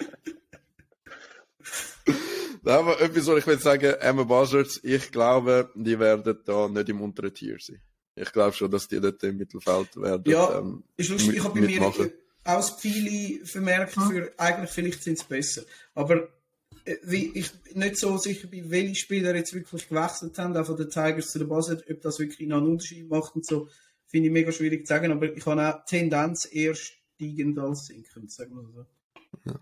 [2.68, 7.02] Aber etwas, was ich will sagen, Emma Buzzards, ich glaube, die werden da nicht im
[7.02, 7.82] unteren Tier sein.
[8.16, 10.24] Ich glaube schon, dass die dort im Mittelfeld werden.
[10.26, 11.82] Ja, ähm, ist lustig, ich habe bei mir
[12.44, 15.64] auch Pfeile vermerkt, für, eigentlich vielleicht sind es besser.
[15.94, 16.30] Aber
[17.04, 20.90] wie ich nicht so sicher bin, welche Spieler jetzt wirklich gewechselt haben, auch von den
[20.90, 23.68] Tigers zu den Buzzards, ob das wirklich noch einen Unterschied macht und so,
[24.06, 25.12] finde ich mega schwierig zu sagen.
[25.12, 28.86] Aber ich habe auch Tendenz eher steigend als sinkend, sagen wir
[29.46, 29.54] so.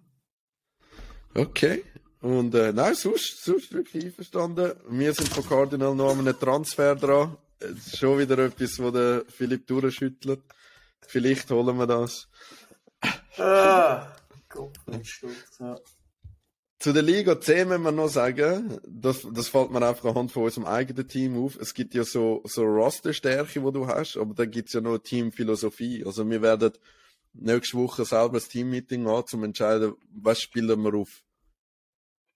[1.34, 1.84] Okay.
[2.22, 4.74] Und äh, nein, sonst, sonst wirklich einverstanden.
[4.90, 7.38] Wir sind von Cardinal noch an einem Transfer dran.
[7.60, 10.42] Es ist schon wieder etwas, wo der Philipp durchschüttelt.
[11.08, 12.28] Vielleicht holen wir das.
[13.38, 14.16] Ah,
[14.50, 14.78] Gott,
[15.60, 15.78] ja.
[16.86, 20.44] Zu der Liga C müssen wir noch sagen, das, das fällt mir einfach anhand von
[20.44, 21.58] unserem eigenen Team auf.
[21.60, 26.06] Es gibt ja so, so Rosterstärke, die du hast, aber dann gibt's ja noch Teamphilosophie.
[26.06, 26.74] Also wir werden
[27.34, 31.24] nächste Woche selber ein Teammeeting haben, um entscheiden, was spielen wir auf.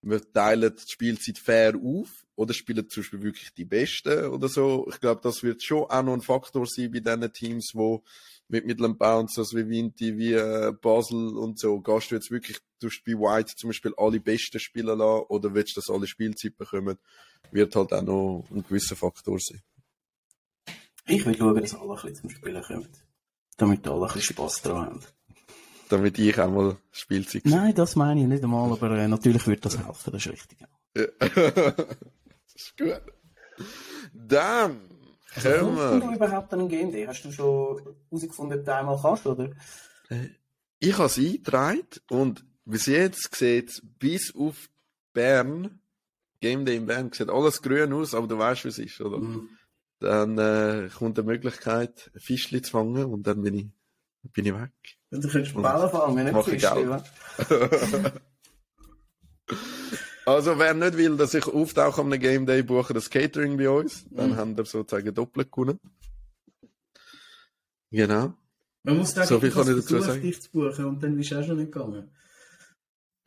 [0.01, 4.87] Wir teilen die Spielzeit fair auf oder spielen zum Beispiel wirklich die Besten oder so.
[4.89, 8.01] Ich glaube, das wird schon auch noch ein Faktor sein bei diesen Teams, wo
[8.47, 13.03] mit Midland Bouncers wie Vinti, wie äh, Basel und so, gehst du jetzt wirklich, tust
[13.05, 16.97] bei White zum Beispiel alle Besten spielen lassen oder willst du, dass alle Spielzeit bekommen,
[17.51, 19.61] wird halt auch noch ein gewisser Faktor sein.
[21.05, 22.87] Ich will schauen, dass alle ein bisschen zum Spielen kommen.
[23.57, 25.01] Damit alle ein bisschen Spass dran haben.
[25.89, 29.65] Damit ich auch mal Spielzeit Nein, das meine ich nicht einmal, aber äh, natürlich wird
[29.65, 30.59] das helfen, das ist richtig.
[30.61, 30.67] Ja.
[31.17, 33.01] das ist gut.
[34.13, 34.89] Dann
[35.41, 35.99] kommen Kommen wir.
[35.99, 37.05] du überhaupt einen Game Day?
[37.05, 39.49] Hast du schon herausgefunden, ob du einmal kannst, oder?
[40.79, 44.69] Ich habe es eingetragen und bis jetzt sieht es bis auf
[45.13, 45.79] Bern,
[46.41, 49.17] Game Day in Bern, sieht alles grün aus, aber du weißt, wie es ist, oder?
[49.17, 49.49] Mhm.
[49.99, 53.67] Dann äh, kommt die Möglichkeit, Fischli zu fangen und dann bin ich,
[54.33, 54.71] bin ich weg.
[55.11, 56.87] Du könntest Bälle fangen, nicht Fischli?
[60.25, 64.05] Also, wer nicht will, dass ich auftauche am Game Day, buche das Catering bei uns.
[64.11, 64.35] Dann Mhm.
[64.35, 65.79] haben wir sozusagen doppelt gewonnen.
[67.89, 68.33] Genau.
[68.83, 70.21] Man muss sagen, So viel ich kann ich dazu versucht, sagen.
[70.21, 72.11] dich zu buchen und dann bist du auch schon nicht gegangen.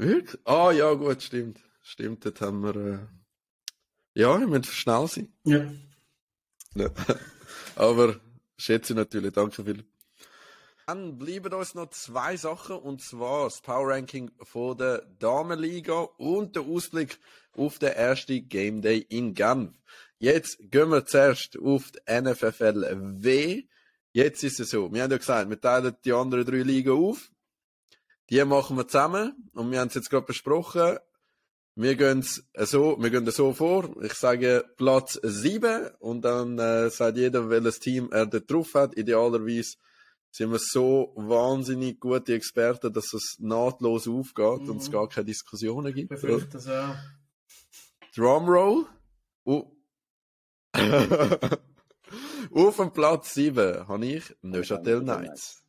[0.03, 0.41] Wirklich?
[0.45, 1.61] Ah, ja, gut, stimmt.
[1.83, 4.21] Stimmt, dort haben wir, äh...
[4.21, 5.33] ja, wir müssen schnell sein.
[5.45, 5.71] Ja.
[6.75, 6.91] Ja.
[7.77, 8.21] Aber
[8.57, 9.87] schätze natürlich, danke Philipp.
[10.87, 16.57] Dann bleiben uns noch zwei Sachen, und zwar das Power Ranking von der Damenliga und
[16.57, 17.19] der Ausblick
[17.57, 19.73] auf den ersten Game Day in Genf.
[20.19, 23.65] Jetzt gehen wir zuerst auf die NFFL W.
[24.13, 27.31] Jetzt ist es so, wir haben ja gesagt, wir teilen die anderen drei Ligen auf.
[28.31, 30.99] Die machen wir zusammen und wir haben es jetzt gerade besprochen.
[31.75, 33.95] Wir gehen so, wir gehen so vor.
[34.03, 38.97] Ich sage Platz 7 und dann äh, sagt jeder, welches Team er dort drauf hat.
[38.97, 39.77] Idealerweise
[40.31, 44.71] sind wir so wahnsinnig gute Experten, dass es nahtlos aufgeht Mhm.
[44.71, 46.11] und es gar keine Diskussionen gibt.
[46.11, 46.95] Befürchte das auch.
[48.15, 48.87] Drumroll.
[49.47, 49.65] Uh.
[52.55, 55.62] Auf dem Platz 7 habe ich Neuchâtel Knights.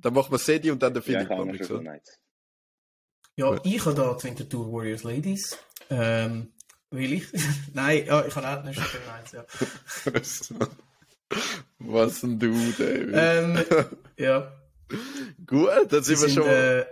[0.00, 1.30] Dann machen wir Sedi und dann der Ja, Philipp.
[1.30, 1.68] hab ich.
[1.84, 2.18] Nights.
[3.36, 5.58] Ja, ich habe da die Winterthur Warriors Ladies.
[5.88, 6.52] Ähm,
[6.90, 7.26] will ich?
[7.74, 9.44] Nein, ja, ich habe auch nicht schon eins, ja.
[11.78, 13.10] Was ein Dude, ey.
[13.12, 13.64] Ähm,
[14.16, 14.52] ja.
[15.46, 16.46] Gut, dann Sie, sind wir sind, schon.
[16.48, 16.86] äh,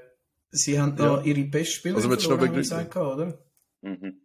[0.51, 1.23] sie haben noch Ja.
[1.25, 3.39] ihre beste Spieler Also du verloren, haben gesagt, oder?
[3.83, 4.21] Mhm.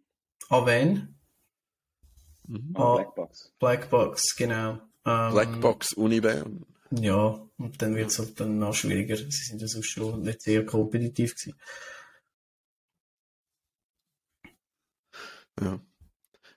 [2.46, 2.74] Mhm.
[2.76, 3.52] Ah, Black Box.
[3.58, 4.78] Black Box, genau.
[5.04, 6.64] Ähm, Blackbox Uni Bern.
[7.00, 9.16] Ja, und dann wird es halt dann noch schwieriger.
[9.16, 11.54] Sie sind ja sonst schon nicht sehr kompetitiv gewesen.
[15.60, 15.80] Ja.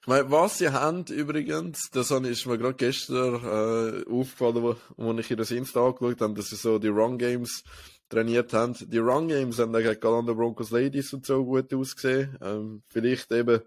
[0.02, 5.14] Ich meine, was sie haben übrigens, das ist mir gerade gestern äh, aufgefallen, wo, wo
[5.14, 7.64] ich ihr das Insta angeschaut habe, dass sie so die Run Games
[8.10, 8.74] trainiert haben.
[8.80, 12.38] Die Run Games haben gegen Galanda Broncos Ladies und so gut ausgesehen.
[12.42, 13.62] Ähm, vielleicht eben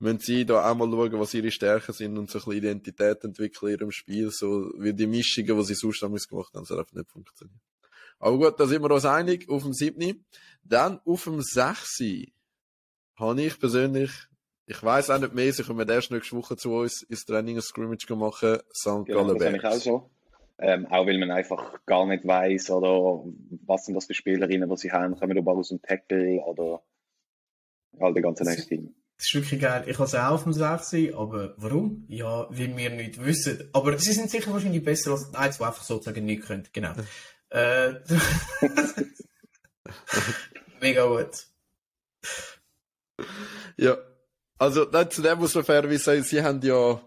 [0.00, 3.22] müssen sie da auch mal schauen, was ihre Stärken sind und so ein bisschen Identität
[3.24, 6.70] entwickeln in ihrem Spiel, so wie die Mischungen, die sie sonst damals gemacht haben, das
[6.70, 7.60] hat einfach nicht funktioniert.
[8.18, 10.24] Aber gut, da sind wir uns einig, auf dem 7.
[10.62, 12.02] Dann auf dem 6.
[13.16, 14.10] habe ich persönlich
[14.70, 17.60] ich weiß auch nicht mehr, sie kommen erst nächste Woche zu uns ins Training ein
[17.60, 19.04] Scrimmage machen, St.
[19.04, 20.10] Genau, Gallen das habe ich auch so.
[20.60, 23.24] Ähm, auch weil man einfach gar nicht weiß oder
[23.66, 26.82] was sind das für Spielerinnen, die sie haben, kommen über aus dem Tackle oder
[27.98, 28.94] all der ganze neues Team.
[29.20, 29.84] Das ist wirklich geil.
[29.86, 32.06] Ich habe es auch auf dem 6, aber warum?
[32.08, 33.68] Ja, weil wir nicht wissen.
[33.74, 36.66] Aber sie sind sicher wahrscheinlich besser als eins, die einfach sozusagen nicht können.
[36.72, 36.94] Genau.
[37.50, 38.00] äh,
[40.80, 41.48] mega gut.
[43.76, 43.98] Ja.
[44.56, 47.06] Also, nein, zu dem muss man fairerweise sagen, sie haben ja,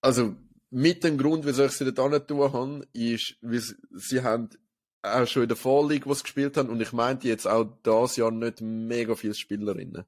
[0.00, 0.34] also,
[0.70, 4.50] mit dem Grund, wieso ich sie dort hin tun habe, ist, weil sie haben
[5.02, 6.68] auch schon in der Fall League, was gespielt haben.
[6.68, 10.04] Und ich meinte jetzt auch das Jahr nicht mega viele Spielerinnen.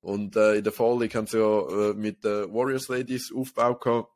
[0.00, 3.74] Und äh, in der Fall League haben sie ja äh, mit den Warriors Ladies Aufbau
[3.74, 4.10] gehabt.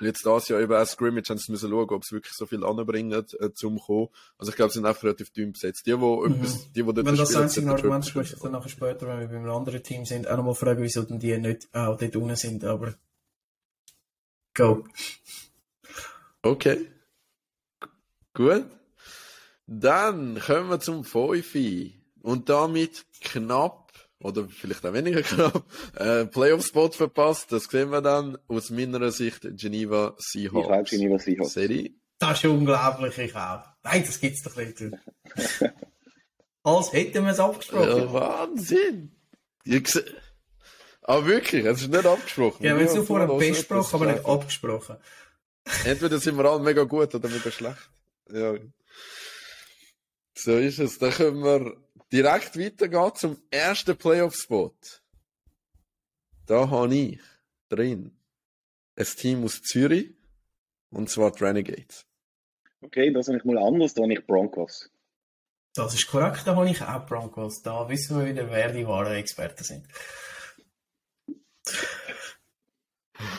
[0.00, 2.46] Und jetzt das Jahr eben auch Scrimmage haben sie müssen schauen, ob sie wirklich so
[2.46, 4.08] viel anbringen äh, zum kommen.
[4.38, 5.86] Also ich glaube, sie sind einfach relativ dünn besetzt.
[5.86, 6.34] Die, wo Mhm.
[6.34, 9.50] etwas, die, wo dort Wenn das einzige Argument ich dann nachher später, wenn wir beim
[9.50, 12.94] anderen Team sind, auch nochmal fragen, wieso denn die nicht auch dort unten sind, aber
[14.54, 14.84] go.
[16.40, 16.90] Okay.
[18.34, 18.64] Gut.
[19.66, 21.98] Dann kommen wir zum Fünfi.
[22.22, 25.64] Und damit knapp, oder vielleicht auch weniger knapp,
[25.96, 27.50] äh, Playoff-Spot verpasst.
[27.52, 30.90] Das sehen wir dann aus meiner Sicht Geneva Ich glaube, Seahawks.
[30.90, 31.52] Geneva Seahawks.
[31.54, 31.90] Serie.
[32.18, 33.64] Das ist unglaublich, ich auch.
[33.82, 34.80] Nein, das gibt's doch nicht.
[36.62, 37.88] Als hätten wir es abgesprochen.
[37.88, 39.16] Ja, Wahnsinn.
[41.02, 42.64] Aber wirklich, es ist nicht abgesprochen.
[42.64, 44.96] Ja, wir haben es vorher besprochen, aber nicht abgesprochen.
[45.84, 47.90] Entweder sind wir alle mega gut oder mega schlecht.
[48.32, 48.54] Ja.
[50.34, 50.98] So ist es.
[50.98, 51.76] Dann können wir
[52.12, 54.74] direkt weitergehen zum ersten Playoff-Spot.
[56.46, 57.20] Da habe ich
[57.68, 58.16] drin
[58.96, 60.14] ein Team aus Zürich,
[60.90, 62.06] und zwar die Renegades.
[62.82, 64.90] Okay, das habe ich mal anders, da habe ich Broncos.
[65.74, 67.62] Das ist korrekt, da habe ich auch Broncos.
[67.62, 69.86] Da wissen wir wieder, wer die wahren Experten sind.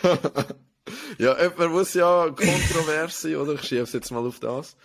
[1.20, 3.54] ja, jemand muss ja kontrovers sein, oder?
[3.54, 4.76] Ich schiebe es jetzt mal auf das.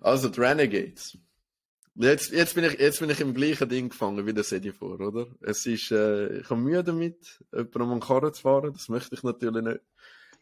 [0.00, 1.16] Also, die Renegades.
[1.94, 4.98] Jetzt, jetzt, bin ich, jetzt bin ich im gleichen Ding gefangen wie der Sedi vor,
[4.98, 5.26] oder?
[5.42, 8.72] Es ist, äh, ich habe Mühe damit, jemandem an den Karren zu fahren.
[8.72, 9.80] Das möchte ich natürlich nicht.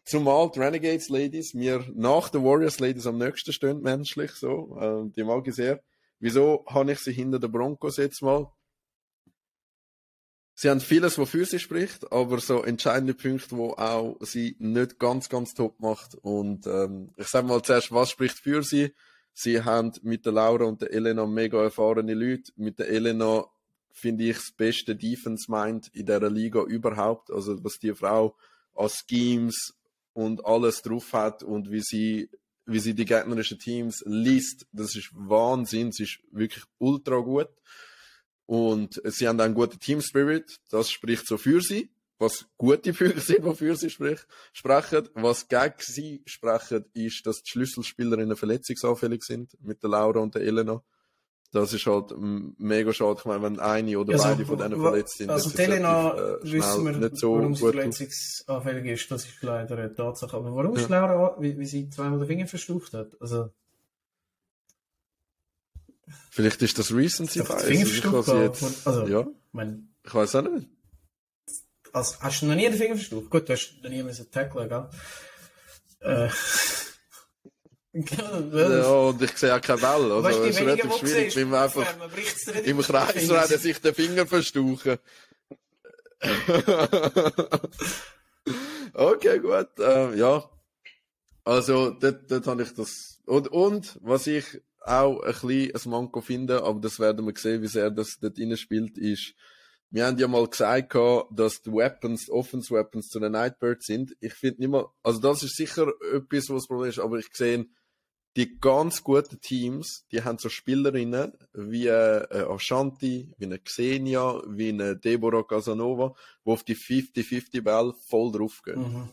[0.05, 4.79] Zumal die Renegades Ladies mir nach den Warriors Ladies am nächsten stehen, menschlich so.
[4.81, 5.83] Äh, die mag ich sehr.
[6.21, 8.51] Wieso habe ich sie hinter den Broncos jetzt mal?
[10.63, 14.99] Sie haben vieles, was für sie spricht, aber so entscheidende Punkte, wo auch sie nicht
[14.99, 16.17] ganz, ganz top macht.
[16.17, 18.93] Und ähm, ich sage mal zuerst, was spricht für sie?
[19.33, 22.53] Sie haben mit der Laura und der Elena mega erfahrene Leute.
[22.57, 23.47] Mit der Elena
[23.91, 27.31] finde ich das beste Defense Mind in dieser Liga überhaupt.
[27.31, 28.37] Also was die Frau
[28.75, 29.73] als Schemes
[30.13, 32.29] und alles drauf hat und wie sie
[32.67, 35.91] wie sie die gegnerischen Teams liest, das ist Wahnsinn.
[35.91, 37.49] Sie ist wirklich ultra gut.
[38.51, 40.59] Und sie haben einen guten Team Spirit.
[40.71, 41.89] Das spricht so für sie.
[42.19, 44.19] Was gute Punkte sind, die für sie sprich,
[44.53, 45.09] sprechen.
[45.15, 49.57] Was gegen sie sprechen, ist, dass die Schlüsselspielerinnen verletzungsanfällig sind.
[49.61, 50.83] Mit der Laura und der Elena.
[51.53, 53.19] Das ist halt mega schade.
[53.21, 55.69] Ich meine, wenn eine oder Also, beide von denen verletzt sind, Also, das die ist
[55.69, 59.11] Elena relativ, äh, wissen wir, nicht so warum sie verletzungsanfällig ist.
[59.13, 60.37] Das ist leider eine Tatsache.
[60.37, 61.07] Aber warum ist Ja.
[61.07, 63.17] Laura, wie, wie sie zweimal den Finger verstaucht hat?
[63.21, 63.51] Also,
[66.31, 67.67] Vielleicht ist das Recency Bias.
[67.67, 70.69] die Finger ich kann sie verstaucht, jetzt, also- ja, ich meine, ich weiß auch nicht.
[71.93, 73.31] also, hast du noch nie den Finger verstaucht?
[73.31, 74.89] Gut, du hast noch nie müssen tackeln, gell?
[76.01, 76.29] Äh.
[77.93, 80.15] Ja, und ich sehe auch keine Welle.
[80.15, 81.85] Also, Weißt es ist relativ schwierig, wenn man einfach
[82.65, 84.99] im Kreis rennen, sich den Finger verstauchen.
[88.95, 89.69] okay, gut.
[89.81, 90.49] Ähm, ja.
[91.45, 93.19] Also, dort, dort habe ich das.
[93.27, 94.45] Und, und, was ich
[94.81, 98.39] auch ein bisschen ein Manko finde, aber das werden wir sehen, wie sehr das dort
[98.59, 99.35] spielt, ist,
[99.93, 100.95] wir haben ja mal gesagt,
[101.33, 104.17] dass die Weapons, die Offense Weapons zu den Nightbirds sind.
[104.21, 107.29] Ich finde nicht mal, also das ist sicher etwas, was das Problem ist, aber ich
[107.33, 107.67] sehe,
[108.37, 114.69] die ganz guten Teams, die haben so Spielerinnen wie äh, Ashanti, wie eine Xenia, wie
[114.69, 116.15] eine Deborah Casanova,
[116.47, 118.81] die auf die 50-50 Ball voll draufgehen.
[118.81, 119.09] Mhm.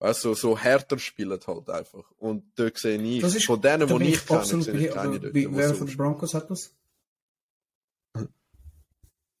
[0.00, 2.10] Also so härter spielen halt einfach.
[2.18, 5.34] Und dort sehe ich, ist- von denen, die ich kenne, sehe ich keine dort.
[5.34, 5.96] Wer von den.
[5.96, 6.72] Broncos hat das?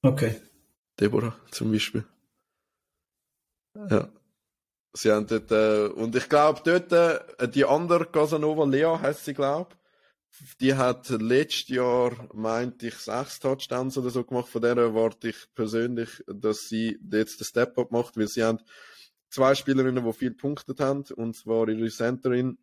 [0.02, 0.40] Okay.
[0.98, 2.04] Deborah zum Beispiel.
[3.74, 4.08] Ja.
[4.94, 9.34] Sie haben dort, äh, und ich glaube dort, äh, die andere Casanova, Lea heißt sie,
[9.34, 9.76] glaube
[10.60, 14.48] die hat letztes Jahr, meinte ich, sechs Touchdowns oder so gemacht.
[14.48, 18.60] Von der erwarte ich persönlich, dass sie jetzt den Step-Up macht, weil sie haben
[19.30, 22.58] zwei Spielerinnen, die viel punktet haben, und zwar ihre Centerin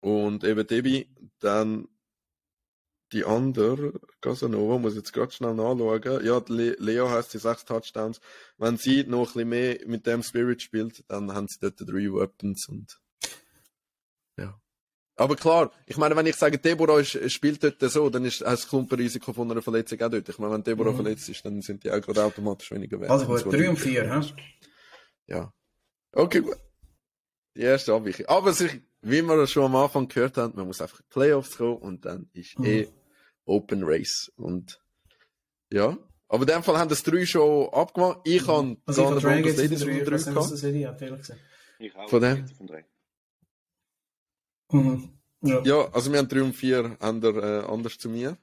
[0.00, 1.08] und eben Debbie.
[1.40, 1.88] Dann
[3.12, 6.24] die andere, Casanova, muss ich jetzt gerade schnell nachschauen.
[6.24, 8.20] Ja, Le Leo heißt sie sechs Touchdowns.
[8.56, 12.10] Wenn sie noch ein bisschen mehr mit dem Spirit spielt, dann haben sie dort drei
[12.10, 12.98] Weapons und
[14.38, 14.58] ja.
[15.16, 19.34] Aber klar, ich meine, wenn ich sage, Deborah spielt dort so, dann ist das Klumpenrisiko
[19.34, 20.26] von einer Verletzung auch dort.
[20.30, 20.96] Ich meine, wenn Deborah Mhm.
[20.96, 23.10] verletzt ist, dann sind die auch gerade automatisch weniger wert.
[23.10, 24.32] Also gut, zwar 3 und die- 4, hä?
[25.26, 25.52] Ja.
[26.12, 26.56] Okay, gut.
[27.56, 28.26] Die erste Abweichung.
[28.26, 31.56] Aber sich, wie wir schon am Anfang gehört haben, man muss einfach in die Playoffs
[31.56, 32.64] kommen und dann ist Mhm.
[32.66, 32.88] eh
[33.44, 34.30] Open Race.
[34.36, 34.80] Und
[35.72, 35.96] ja.
[36.28, 38.20] Aber in dem Fall haben das drei schon abgemacht.
[38.24, 40.60] Ich habe Also gar habe der dem 3, ich weiß drei nicht, was
[41.04, 41.28] gehabt.
[41.28, 41.36] das.
[41.78, 42.08] Ich auch.
[42.08, 42.48] Von dem?
[42.48, 42.84] Von drei.
[44.70, 45.18] Mhm.
[45.44, 45.60] Ja.
[45.64, 48.38] ja, also wir haben 3 und 4 ander, äh, anders zu mir.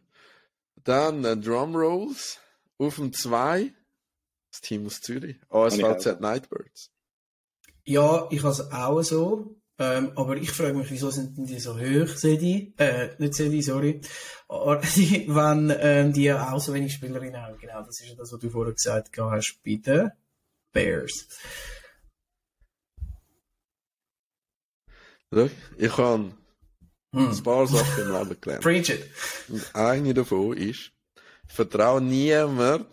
[0.84, 2.40] Dann äh, Drum Rolls
[2.78, 3.74] auf dem 2
[4.52, 6.92] das Team aus Zürich, ASVZ Nightbirds.
[7.90, 9.56] Ja, ich habe es auch so.
[9.80, 12.72] Ähm, aber ich frage mich, wieso sind denn die so hoch, Sedi?
[12.78, 14.02] Äh, nicht Sedi, sorry.
[14.48, 17.58] wenn ähm, die auch so wenig Spielerinnen haben.
[17.58, 20.12] Genau, das ist ja das, was du vorher gesagt hast bei den
[20.72, 21.30] Bears.
[25.78, 26.32] Ich habe
[27.12, 27.30] hm.
[27.32, 28.64] ein paar Sachen im Leben gelernt.
[28.64, 29.10] Preach it.
[29.48, 30.92] Und eine davon ist,
[31.48, 32.86] vertraue niemand,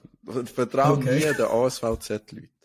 [0.55, 1.16] vertraue okay.
[1.16, 2.55] nie den ASVZ-Leuten.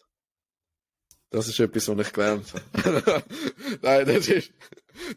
[1.32, 3.24] Das ist etwas, was ich gelernt habe.
[3.82, 4.52] Nein, das ist,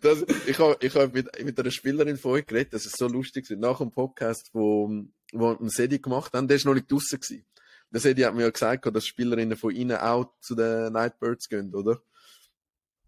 [0.00, 3.50] das, ich habe, ich habe mit, mit einer Spielerin vorhin geredet, das ist so lustig,
[3.50, 4.90] nach dem Podcast, wo,
[5.32, 7.44] wo ein Sedi gemacht haben, der ist noch nicht draussen gewesen.
[7.90, 11.74] Der Sedi hat mir ja gesagt, dass Spielerinnen von ihnen auch zu den Nightbirds gehen,
[11.74, 12.00] oder?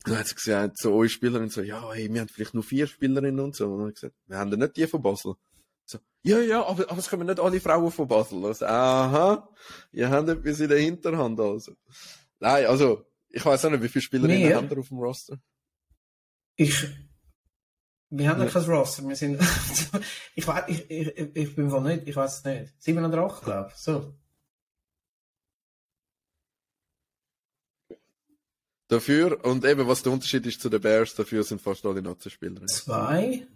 [0.07, 2.87] dann hat sie gesagt, so eure Spielerin so, ja, hey, wir haben vielleicht nur vier
[2.87, 3.67] Spielerinnen und so.
[3.67, 5.35] Und dann hat gesagt, wir haben ja nicht die von Basel.
[5.85, 8.45] So, ja, ja, aber, aber es kommen nicht alle Frauen von Basel.
[8.45, 9.49] Also, aha,
[9.93, 11.73] ihr habt etwas in der Hinterhand, also.
[12.41, 14.57] Nein, also, ich weiß auch nicht, wie viele Spielerinnen wir?
[14.57, 15.39] haben wir auf dem Roster?
[16.57, 16.87] Ich,
[18.11, 19.41] wir haben ja kein Roster, wir sind,
[20.35, 22.75] ich weiß, ich, ich, ich bin wohl nicht, ich weiß es nicht.
[22.79, 24.15] 7 oder 8, glaube ich, so.
[28.89, 32.65] Dafür, und eben, was der Unterschied ist zu den Bears, dafür sind fast alle Nazi-Spieler.
[32.67, 33.47] Zwei?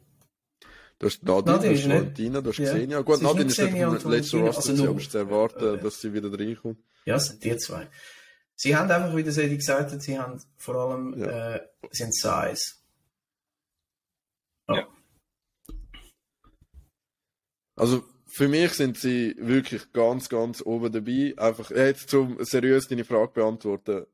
[0.99, 2.73] Du hast Nadine, Nadine du hast Valentina, du hast ja.
[2.73, 3.01] Xenia.
[3.01, 5.83] Gut, Nadine ist nicht vom letzten Roster, also aber es ist zu erwarten, okay.
[5.83, 6.79] dass sie wieder reinkommt.
[7.07, 7.89] Ja, es sind die zwei.
[8.61, 11.55] Sie haben einfach, wie der Sedi gesagt hat, sie haben vor allem, ja.
[11.57, 12.75] äh, sind Size.
[14.69, 14.75] Oh.
[14.75, 14.89] Ja.
[17.77, 21.35] Also, für mich sind sie wirklich ganz, ganz oben dabei.
[21.39, 24.05] Einfach, jetzt zum seriös deine Frage beantworten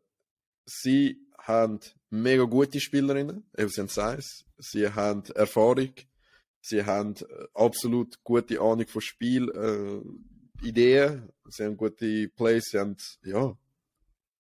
[0.67, 1.81] sie haben
[2.11, 5.93] mega gute Spielerinnen, eben sie haben Size, sie haben Erfahrung,
[6.61, 12.79] sie haben äh, absolut gute Ahnung von Spiel, äh, Ideen, sie haben gute Plays, sie
[12.79, 13.57] haben, ja,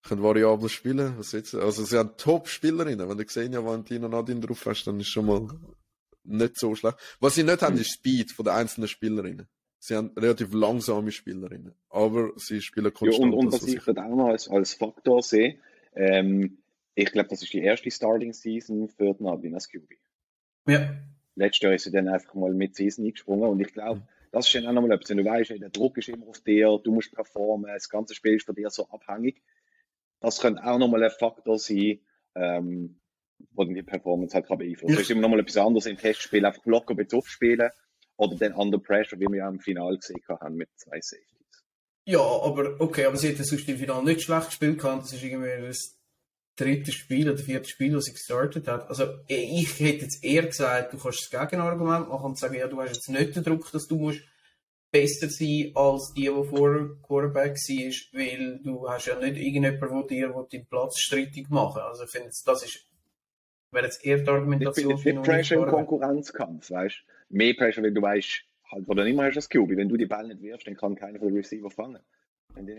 [0.07, 1.16] können variabel spielen.
[1.16, 3.09] Also sie haben Top-Spielerinnen.
[3.09, 5.48] Wenn du gesehen ja Valentina Nadine drauf hast, dann ist schon mal
[6.24, 6.96] nicht so schlecht.
[7.20, 9.46] Was sie nicht haben, ist Speed von den einzelnen Spielerinnen.
[9.78, 13.32] Sie haben relativ langsame Spielerinnen, aber sie spielen konstant.
[13.32, 15.59] Ja, und, und was ich auch noch als, als Faktor sehe,
[15.94, 16.59] ähm,
[16.94, 19.92] ich glaube, das ist die erste Starting Season für die Nadine als QB.
[20.66, 20.96] Ja.
[21.36, 24.02] Letztes Jahr ist sie dann einfach mal mit Season eingesprungen und ich glaube,
[24.32, 26.80] das ist dann auch nochmal etwas, wenn du weißt, der Druck ist immer auf dir,
[26.82, 29.42] du musst performen, das ganze Spiel ist von dir so abhängig.
[30.20, 32.00] Das könnte auch nochmal ein Faktor sein,
[32.34, 33.00] ähm,
[33.52, 34.94] wo die Performance halt kann beeinflussen.
[34.94, 37.70] Es ist immer nochmal etwas anderes im Testspiel, einfach locker Bezug spielen
[38.16, 41.36] oder dann under pressure, wie wir ja im Finale gesehen haben mit zwei Safeties.
[42.06, 45.04] Ja, aber okay, aber sie hat sonst im Finale nicht schlecht gespielt gehabt.
[45.04, 45.98] Das ist irgendwie das
[46.56, 48.88] dritte Spiel oder vierte Spiel, das sie gestartet hat.
[48.88, 52.80] Also ich hätte jetzt eher gesagt, du kannst das Gegenargument machen und sagen, ja, du
[52.80, 54.20] hast jetzt nicht den Druck, dass du musst
[54.91, 60.28] besser sein als die, die vorher Quarterback war, weil du hast ja nicht irgendjemanden, der
[60.28, 62.87] dir den Platz streitig machen Also ich finde, das ist
[63.76, 64.95] wäre jetzt eher die Argumentation.
[64.95, 67.37] Ich finde, Pressure im Konkurrenzkampf, weißt du?
[67.37, 69.76] Mehr Pressure, wenn du weißt, halt, wo du immer hast das QB.
[69.76, 72.01] Wenn du die Ball nicht wirfst, dann kann keiner von den Receiver fangen.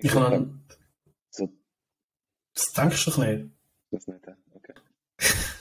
[0.01, 0.63] Ich kann
[1.29, 1.49] so.
[2.53, 3.51] Das denkst du doch nicht.
[3.91, 4.73] Das nicht, okay.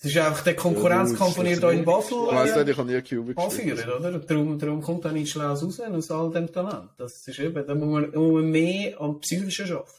[0.00, 2.88] Es ist einfach der Konkurrenzkampf, den ihr hier in Basel ich weiss nicht, ich habe
[2.88, 4.18] nie QB anführen, oder?
[4.20, 6.90] Darum, darum kommt da nichts Schlaues raus aus all dem Talent.
[6.98, 9.90] Das ist eben, da muss man, muss man mehr am Psychischen arbeiten.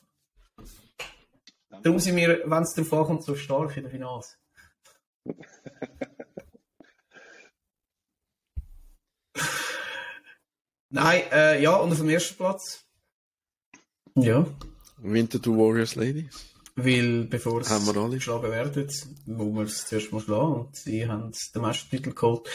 [1.83, 4.37] Darum sind wir, wenn es darauf ankommt, so stark in der Finals.
[10.89, 12.85] Nein, äh, ja, und auf dem ersten Platz.
[14.15, 14.47] Ja.
[14.97, 16.55] Winterthur Warriors Ladies.
[16.75, 18.89] Weil, bevor es geschlagen werden,
[19.25, 20.53] muss man es zuerst mal schlagen.
[20.53, 22.49] Und sie haben den Meistertitel geholt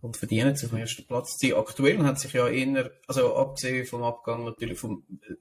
[0.00, 1.36] und verdienen sich auf dem ersten Platz.
[1.38, 5.34] Sie aktuell haben sich ja eher, also abgesehen vom Abgang natürlich vom äh,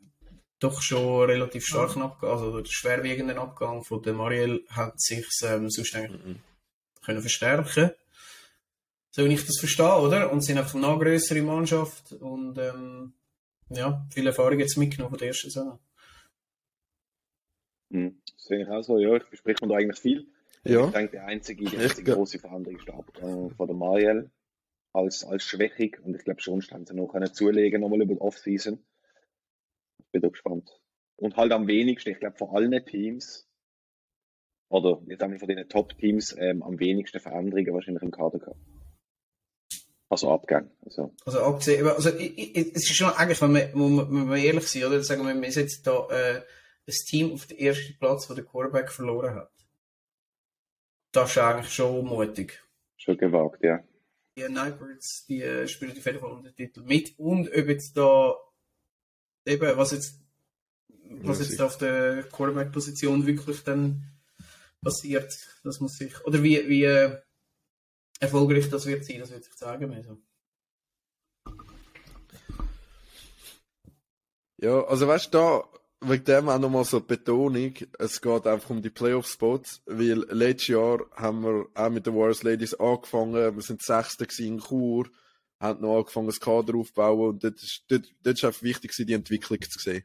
[0.59, 5.69] doch schon relativ starken Abgang, also der schwerwiegenden Abgang von der Marielle hat sich ähm,
[5.69, 6.39] sonst eigentlich mhm
[7.07, 7.91] können verstärken
[9.09, 10.31] so wie ich das verstehe, oder?
[10.31, 13.13] Und sind einfach eine noch größere Mannschaft und ähm,
[13.69, 15.79] ja, viel Erfahrung jetzt mitgenommen von der ersten Saison.
[17.89, 20.27] Das sehe ich auch so, ja, ich bespreche mir da eigentlich viel.
[20.63, 20.85] Ja.
[20.87, 24.31] Ich denke, die einzige, die einzige große Veränderung ist der Abgang von der Marielle
[24.93, 28.21] als, als Schwächung und ich glaube schon, haben sie noch können zulegen, nochmal über die
[28.21, 28.83] Offseason.
[29.99, 30.69] Ich bin da gespannt.
[31.15, 33.47] Und halt am wenigsten, ich glaube, von allen Teams
[34.69, 38.59] oder jetzt haben wir von den Top-Teams ähm, am wenigsten Veränderungen wahrscheinlich im Kader gehabt.
[40.09, 40.71] Also Abgang.
[40.85, 44.67] Also, also abgesehen, also ich, ich, es ist schon eigentlich, wenn wir, wenn wir ehrlich
[44.67, 46.41] sind, oder sagen wir, wir setzen da äh,
[46.87, 49.51] ein Team auf den ersten Platz, wo der Quarterback verloren hat.
[51.11, 52.63] das ist eigentlich schon mutig.
[52.97, 53.83] Schon gewagt, ja.
[54.37, 57.17] Die Nightbirds, die äh, spielen auf jeden Fall um den Titel mit.
[57.17, 58.35] Und ob jetzt da
[59.45, 60.21] eben, was jetzt,
[61.21, 64.03] was jetzt auf der Quarterback-Position wirklich dann
[64.81, 65.33] passiert,
[65.63, 67.19] das muss sich, oder wie, wie äh,
[68.19, 70.23] erfolgreich das wird sein, das wird sich zeigen müssen.
[74.57, 75.69] Ja, also weißt du, da,
[76.01, 80.67] wegen dem auch nochmal so die Betonung, es geht einfach um die Playoff-Spots, weil letztes
[80.67, 85.09] Jahr haben wir auch mit den Warriors Ladies angefangen, wir sind Sechste gewesen in Chur,
[85.59, 89.13] haben noch angefangen, das Kader aufzubauen und dort ist, dort, dort ist einfach wichtig die
[89.13, 90.03] Entwicklung zu sehen.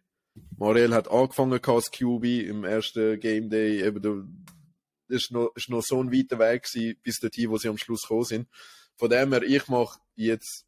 [0.57, 5.82] Marielle hat angefangen als QB im ersten Game Day, eben, da ist noch, ist noch
[5.82, 8.49] so ein weiter Weg gewesen, bis dorthin, wo sie am Schluss gekommen sind.
[8.97, 10.64] Von dem her, ich mache jetzt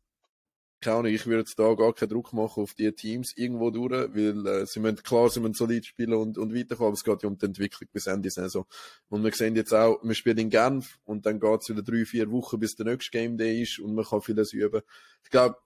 [0.85, 4.47] keine ich würde jetzt da gar keinen Druck machen auf die Teams irgendwo durch, weil
[4.47, 7.29] äh, sie müssen, klar, sie müssen solid spielen und, und weiterkommen, aber es geht ja
[7.29, 8.67] um die Entwicklung bis Ende Saison.
[9.09, 12.05] Und wir sehen jetzt auch, wir spielen in Genf und dann geht es wieder drei,
[12.05, 14.83] vier Wochen, bis der nächste Game Day ist und man kann vieles üben.
[15.25, 15.57] Ich glaube,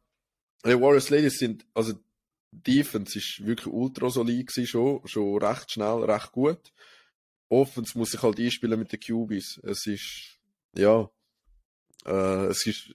[0.65, 1.95] die Warriors Ladies sind, also
[2.53, 6.73] die Defense ist wirklich ultra solid gewesen, schon, schon recht schnell, recht gut.
[7.49, 9.61] Offense muss sich halt einspielen mit den QBs.
[9.65, 10.39] Es ist,
[10.77, 11.11] ja,
[12.05, 12.95] äh, es ist,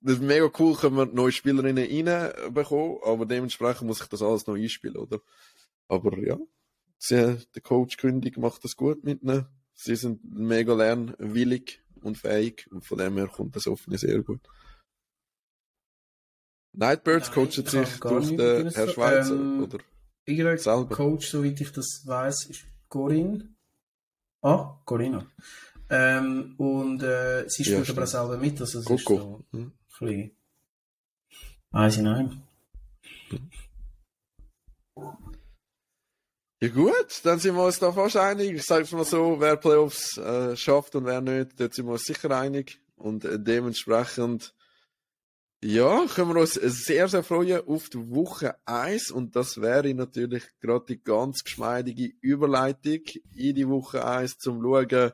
[0.00, 4.46] das ist mega cool, können wir neue Spielerinnen reinbekommen, aber dementsprechend muss ich das alles
[4.46, 5.20] noch einspielen, oder?
[5.88, 6.38] Aber ja,
[6.98, 9.46] sie, der Coach Kündig macht das gut mit ihnen.
[9.74, 14.40] Sie sind mega lernwillig und fähig und von dem her kommt das offene sehr gut.
[16.72, 17.64] Nightbirds Nein, habe sich
[18.00, 18.70] durch den.
[18.70, 19.78] Herr Schweizer, Ähm, oder?
[20.26, 20.94] Ihr Selber.
[20.94, 23.48] Coach, soweit ich das weiß, ist Corinne.
[24.42, 25.26] Ah, Corinna.
[25.90, 28.08] Ähm, und äh, sie Ja, spielt aber auch stimmt.
[28.08, 29.16] selber mit, also Coco.
[29.16, 29.72] so Hm.
[30.00, 30.30] Ein bisschen...
[31.70, 32.42] Eins in einem.
[36.60, 38.52] Ja gut, dann sind wir uns da fast einig.
[38.52, 42.04] Ich sage mal so, wer Playoffs äh, schafft und wer nicht, dort sind wir uns
[42.04, 42.80] sicher einig.
[42.96, 44.54] Und äh, dementsprechend,
[45.62, 49.12] ja, können wir uns sehr, sehr freuen auf die Woche 1.
[49.12, 53.02] Und das wäre natürlich gerade die ganz geschmeidige Überleitung
[53.36, 55.12] in die Woche 1 zum Schauen,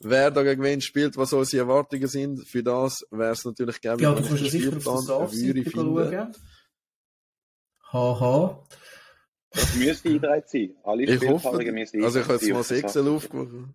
[0.00, 2.46] wer da gegen wen spielt, was unsere Erwartungen sind.
[2.46, 5.70] Für das wäre es natürlich gerne, Ja, wenn ja einen sicher auf der Spielplan würde
[5.70, 5.96] finden.
[5.96, 6.34] schauen.
[7.92, 8.64] Haha.
[9.50, 10.74] Das müsste eingetragen sein.
[10.84, 13.74] Alle Ich hoffe, müssen also ich habe jetzt mal Excel aufgemacht.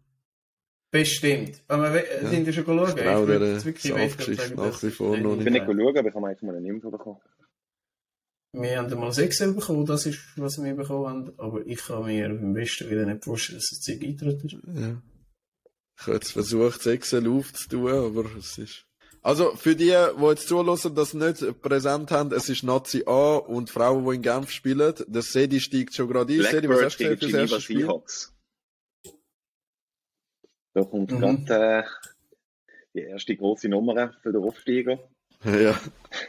[0.91, 1.63] Bestimmt.
[1.69, 2.29] Aber wir Ja.
[2.29, 2.89] sind ja schon geschaut.
[2.89, 5.43] Ich Ich würde der sagen, nach wie vor noch Ich nicht.
[5.45, 7.19] bin nicht schauen, aber ich habe eigentlich mal eine Info bekommen.
[8.53, 11.33] Wir haben mal 6 bekommen, das ist, was wir bekommen haben.
[11.39, 14.57] Aber ich kann mir beim besten Willen nicht vorstellen, dass es Zeug eintritt ist.
[14.67, 15.01] Ja.
[16.01, 18.85] Ich habe jetzt versucht, Excel aufzutun, aber es ist.
[19.21, 23.69] Also, für die, die jetzt zulassen, das nicht präsent haben, es ist Nazi A und
[23.69, 24.95] Frauen, die in Genf spielen.
[25.07, 26.41] Der Sedi steigt schon gerade ein.
[26.41, 27.79] Sedi, was Blackbird hast du gegen gesehen für das erste Spiel?
[27.81, 28.33] Seahawks.
[30.73, 31.45] Da kommt Mhm.
[31.45, 31.83] gerade äh,
[32.95, 34.97] die erste große Nummer für den Aufsteiger.
[35.43, 35.79] Ja.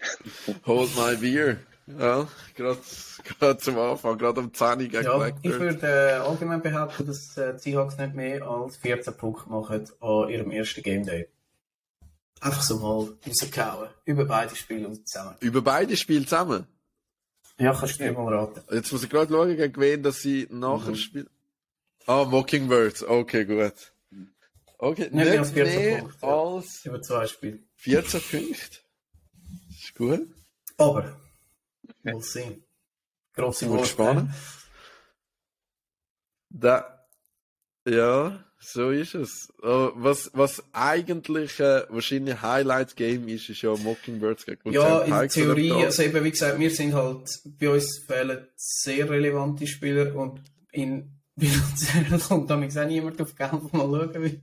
[0.66, 1.58] Hold my beer.
[1.87, 7.07] Ja, gerade, zum Anfang, gerade am 10 Uhr gegen Ja, ich würde äh, allgemein behaupten,
[7.07, 11.28] dass äh, die Seahawks nicht mehr als 14 Punkte machen an ihrem ersten Game Day.
[12.41, 13.89] Einfach so mal rausgehauen.
[14.05, 15.37] Über beide Spiele zusammen.
[15.41, 16.66] Über beide Spiele zusammen.
[17.59, 18.61] Ja, kannst du dir mal raten.
[18.72, 20.97] Jetzt muss ich gerade schauen, gegen wen, dass sie nachher Mhm.
[20.97, 21.30] spielen.
[22.07, 23.05] Ah, Mockingbirds.
[23.05, 23.93] Okay, gut.
[24.78, 26.43] Okay, Nicht mehr als nicht 14 mehr Punkte, ja.
[26.43, 27.59] als Über zwei Spiele.
[27.76, 28.78] 14 Punkte.
[29.70, 30.28] Ist gut.
[30.78, 31.16] Aber,
[32.20, 32.64] sehen.
[33.34, 33.88] Grosse Wird Worte.
[33.88, 34.30] spannend.
[36.50, 37.07] Da,
[37.86, 39.53] ja, so ist es.
[39.61, 45.72] Was, was eigentlich äh, wahrscheinlich Highlight-Game ist, ist ja Mockingbirds gegen Ja, in Pikes Theorie,
[45.72, 50.40] also eben, wie gesagt, wir sind halt, bei uns fehlen sehr relevante Spieler und
[50.70, 54.42] in Luzern kommt damit auch niemand auf Genf mal schauen, wie,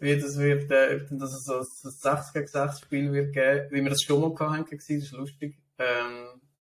[0.00, 3.82] wie das wird, äh, ob das so ein 6 gegen 6 Spiel wird geben, wie
[3.82, 5.56] wir das schon mal hatten, das ist lustig.
[5.78, 6.26] Ähm,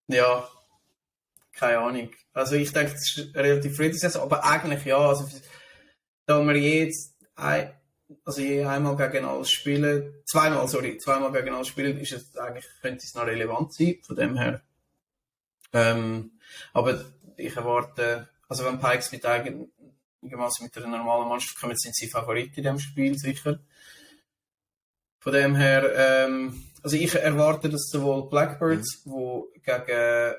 [0.08, 0.48] ja,
[1.52, 2.10] keine Ahnung.
[2.32, 5.28] Also ich denke, das ist relativ friedlich, aber eigentlich ja, also
[6.26, 7.72] da wir jetzt ein,
[8.24, 12.66] also je einmal gegen alles spielen, zweimal, sorry, zweimal gegen alles spielen, ist es eigentlich,
[12.80, 14.62] könnte es noch relevant sein, von dem her.
[15.72, 16.32] Ähm,
[16.72, 17.04] aber
[17.36, 22.56] ich erwarte, also wenn Pikes mit einigermaßen mit einer normalen Mannschaft kommen, sind sie Favorit
[22.56, 23.58] in dem Spiel, sicher.
[25.20, 30.34] Von dem her, ähm, also ich erwarte, dass sowohl Blackbirds, wo gegen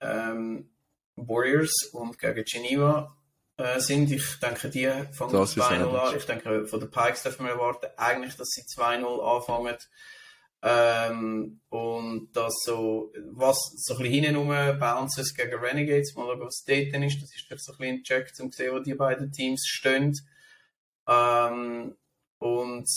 [0.00, 0.70] ähm,
[1.16, 3.16] Warriors und gegen Geneva
[3.56, 4.10] äh, sind.
[4.10, 6.00] Ich denke, die fangen Das ist 2-0 ähnlich.
[6.00, 6.16] an.
[6.16, 9.76] Ich denke, von den Pikes dürfen wir erwarten, eigentlich, dass sie 2-0 anfangen.
[10.62, 16.64] Ähm, und das so, was so ein bisschen hinten Bounces gegen Renegades, mal schauen, was
[16.66, 17.20] dort dann ist.
[17.22, 19.62] Das ist vielleicht so ein bisschen ein Check, um zu sehen, wo die beiden Teams
[19.66, 20.14] stehen.
[21.08, 21.96] Ähm,
[22.38, 22.88] Und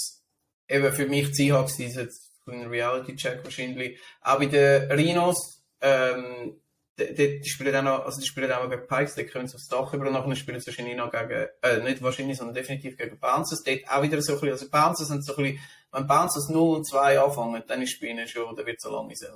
[0.70, 2.10] eben für mich die Seahawks, diese
[2.48, 4.00] ein Reality-Check wahrscheinlich.
[4.22, 6.60] Auch bei den Rhinos, ähm,
[7.00, 9.68] die, die, spielen auch noch, also die spielen auch gegen Pikes, die können sie aufs
[9.68, 13.20] Dach über und nachher spielen sie wahrscheinlich noch gegen, äh, nicht wahrscheinlich, sondern definitiv gegen
[13.20, 13.64] Bouncers.
[13.64, 15.60] Dort auch wieder so ein bisschen, also Bouncers sind so ein bisschen,
[15.91, 19.16] wenn Bouncers 0 und 2 anfangen, dann ist bei schon, dann wird es so lange
[19.16, 19.32] sein.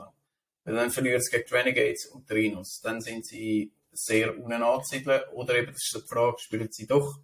[0.63, 2.81] Weil dann verlieren sie gegen Renegades und die Rhinos.
[2.83, 5.21] Dann sind sie sehr unten anzusiedeln.
[5.33, 7.19] Oder eben, das ist die Frage, spielen sie doch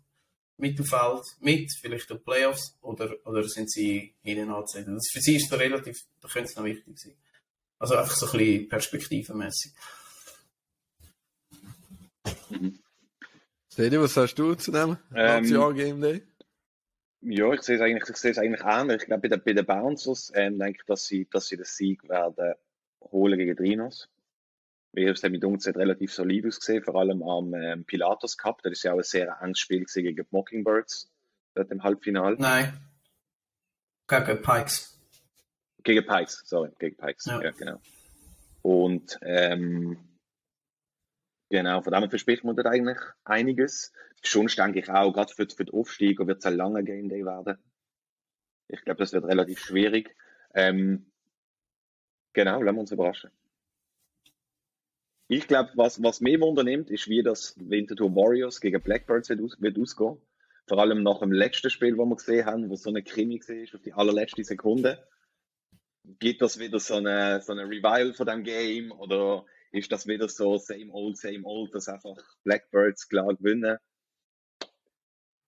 [0.58, 4.96] Mittelfeld mit, vielleicht in Playoffs, oder, oder sind sie hinten anzusiedeln?
[4.96, 7.16] Das für sie ist da relativ, da könnte es noch wichtig sein.
[7.80, 9.72] Also einfach so ein bisschen perspektivenmässig.
[13.72, 16.22] Stedi, was sagst du zu dem Ähm, National Game Day?
[17.22, 19.02] Ja, ich sehe es eigentlich, ich sehe es eigentlich ähnlich.
[19.02, 21.66] Ich glaube, bei den, bei den Bouncers ähm, denke ich, dass sie, dass sie den
[21.66, 22.54] Sieg werden
[23.02, 23.64] holen gegen die
[24.96, 28.62] Es hat mit uns relativ solid ausgesehen, vor allem am ähm, Pilatus Cup.
[28.62, 31.12] Das ist ja auch ein sehr enges Spiel gegen die Mockingbirds
[31.56, 32.36] dort im Halbfinale.
[32.40, 32.74] Nein.
[34.08, 35.00] Gegen Pikes.
[35.84, 37.42] Gegen Pikes, sorry, gegen Pikes, Ja.
[37.42, 37.82] ja, genau.
[38.62, 39.98] Und ähm,
[41.50, 43.92] genau, von dem verspricht man dort eigentlich einiges.
[44.22, 47.26] Schon denke ich auch, gerade für, für die Aufsteiger wird es ein langer Game Day
[47.26, 47.58] werden.
[48.70, 50.16] Ich glaube, das wird relativ schwierig.
[50.54, 51.12] Ähm,
[52.32, 53.32] genau, lassen wir uns überraschen.
[55.34, 59.42] Ich glaube, was, was mehr Wunder nimmt, ist, wie das Winterthur Warriors gegen Blackbirds wird,
[59.42, 60.18] aus, wird ausgehen.
[60.68, 63.76] Vor allem nach dem letzten Spiel, das wir gesehen haben, wo so eine Krimi war,
[63.76, 65.04] auf die allerletzte Sekunde
[66.20, 70.30] gibt das wieder so eine, so eine Revival von dem Game oder ist das wieder
[70.30, 73.78] so same old, same old, dass einfach Blackbirds klar gewinnen?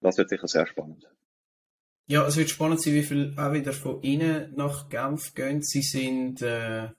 [0.01, 1.07] Das wird sicher sehr spannend.
[2.07, 5.61] Ja, es wird spannend sein, wie viel auch wieder von ihnen nach Genf gehen.
[5.61, 6.89] Sie sind äh,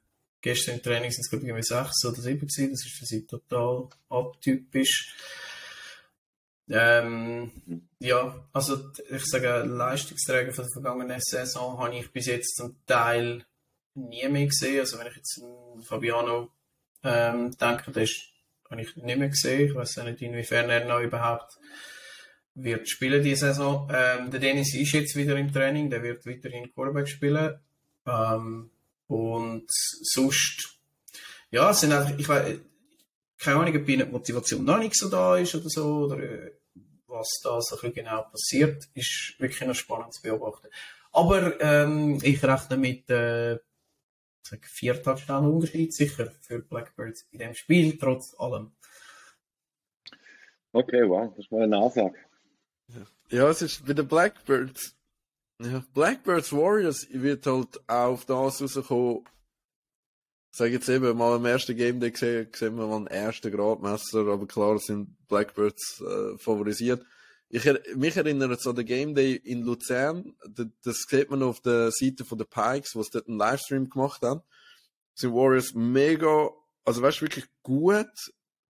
[0.47, 2.71] gestern im Training sind es glaube ich irgendwie sechs oder sieben gewesen.
[2.71, 5.15] Das ist für sie total atypisch.
[6.69, 7.51] Ähm,
[8.01, 13.45] ja, also ich sage, Leistungsträger von der vergangenen Saison habe ich bis jetzt zum Teil
[13.95, 14.81] nie mehr gesehen.
[14.81, 16.51] Also wenn ich jetzt an Fabiano
[17.05, 18.33] ähm, denke, den ist-
[18.69, 19.69] habe ich nicht mehr gesehen.
[19.69, 21.57] Ich weiß nicht, inwiefern er noch überhaupt
[22.55, 23.89] wird spielen diese Saison.
[23.95, 27.61] Ähm, der Dennis ist jetzt wieder im Training, der wird weiterhin Quarterback spielen.
[28.07, 28.71] Ähm,
[29.07, 30.79] und sonst,
[31.51, 32.59] ja, es sind einfach, ich weiß,
[33.39, 36.53] keine Ahnung, ob die Motivation noch nicht so da ist oder so, oder äh,
[37.07, 40.69] was da so ein bisschen genau passiert, ist wirklich noch spannend zu beobachten.
[41.13, 43.59] Aber ähm, ich rechne mit äh,
[44.63, 48.73] vier Touchdown Unterschied sicher für Blackbirds in dem Spiel, trotz allem.
[50.73, 52.19] Okay, wow, das ist mal eine Ansage.
[53.31, 54.96] Ja, es ist bei den Blackbirds.
[55.95, 59.25] Blackbirds Warriors wird halt auch auf das rauskommen.
[60.53, 63.51] Ich sage jetzt eben mal im ersten Game Day gesehen, sehen wir mal einen ersten
[63.53, 67.05] Gradmesser, aber klar sind Blackbirds äh, favorisiert.
[67.49, 70.35] Ich, mich erinnert es an den Game Day in Luzern.
[70.47, 73.89] D- Das sieht man auf der Seite von den Pikes, wo sie dort einen Livestream
[73.89, 74.41] gemacht haben.
[75.15, 76.51] Sind Warriors mega,
[76.85, 78.09] also weißt du, wirklich gut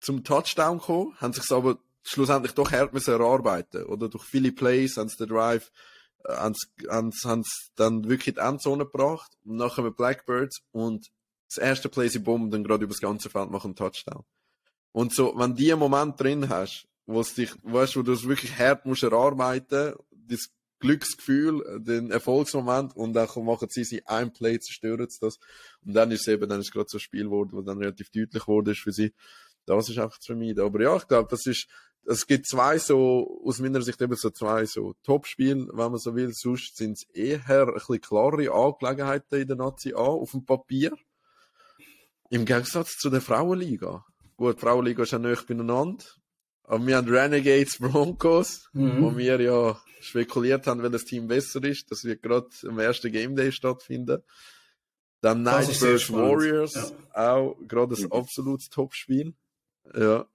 [0.00, 3.84] zum Touchdown gekommen, haben sich aber schlussendlich doch hart müssen erarbeiten.
[3.84, 5.70] Oder durch viele Plays haben sie den Drive,
[6.24, 9.32] äh, haben sie, haben sie, haben sie dann wirklich die Endzone gebracht.
[9.44, 11.08] Und nachher mit Blackbirds und
[11.48, 14.24] das erste Play sie bomben dann gerade über das ganze Feld machen einen Touchdown.
[14.92, 18.26] Und so, wenn die einen Moment drin hast, wo es dich, weißt, wo du es
[18.26, 20.48] wirklich hart musst erarbeiten, das
[20.78, 25.38] Glücksgefühl, den Erfolgsmoment und dann machen sie sie ein Play, zerstören sie das.
[25.84, 28.10] Und dann ist es eben, dann ist gerade so ein Spiel geworden, wo dann relativ
[28.10, 29.12] deutlich wurde ist für sie.
[29.66, 30.64] Das ist einfach zu vermeiden.
[30.64, 31.68] Aber ja, ich glaube, das ist,
[32.06, 36.14] es gibt zwei so, aus meiner Sicht eben so zwei so Top-Spiele, wenn man so
[36.14, 36.32] will.
[36.32, 40.92] Sonst sind es eher ein bisschen klarere Angelegenheiten in der Nazi A auf dem Papier.
[42.30, 44.04] Im Gegensatz zu der Frauenliga.
[44.36, 46.04] Gut, die Frauenliga ist ja nicht beieinander.
[46.64, 49.02] Aber wir haben Renegades Broncos, Mhm.
[49.02, 51.90] wo wir ja spekuliert haben, welches Team besser ist.
[51.90, 54.22] Das wird gerade am ersten Game Day stattfinden.
[55.20, 58.12] Dann Das spannend, Warriors, auch gerade ein Mhm.
[58.12, 59.34] absolutes Topspiel.
[59.94, 60.26] Ja.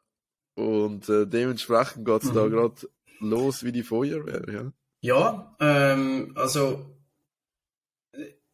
[0.59, 2.51] Und äh, dementsprechend geht's da Mhm.
[2.51, 2.89] gerade
[3.21, 4.73] los wie die Feuerwehr, ja.
[5.01, 6.97] Ja, ähm, also,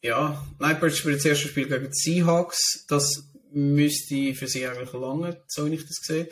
[0.01, 2.85] ja, Nightbirds spielt das erste Spiel gegen die Seahawks.
[2.87, 6.29] Das müsste für sie eigentlich lange, so wie ich das sehe.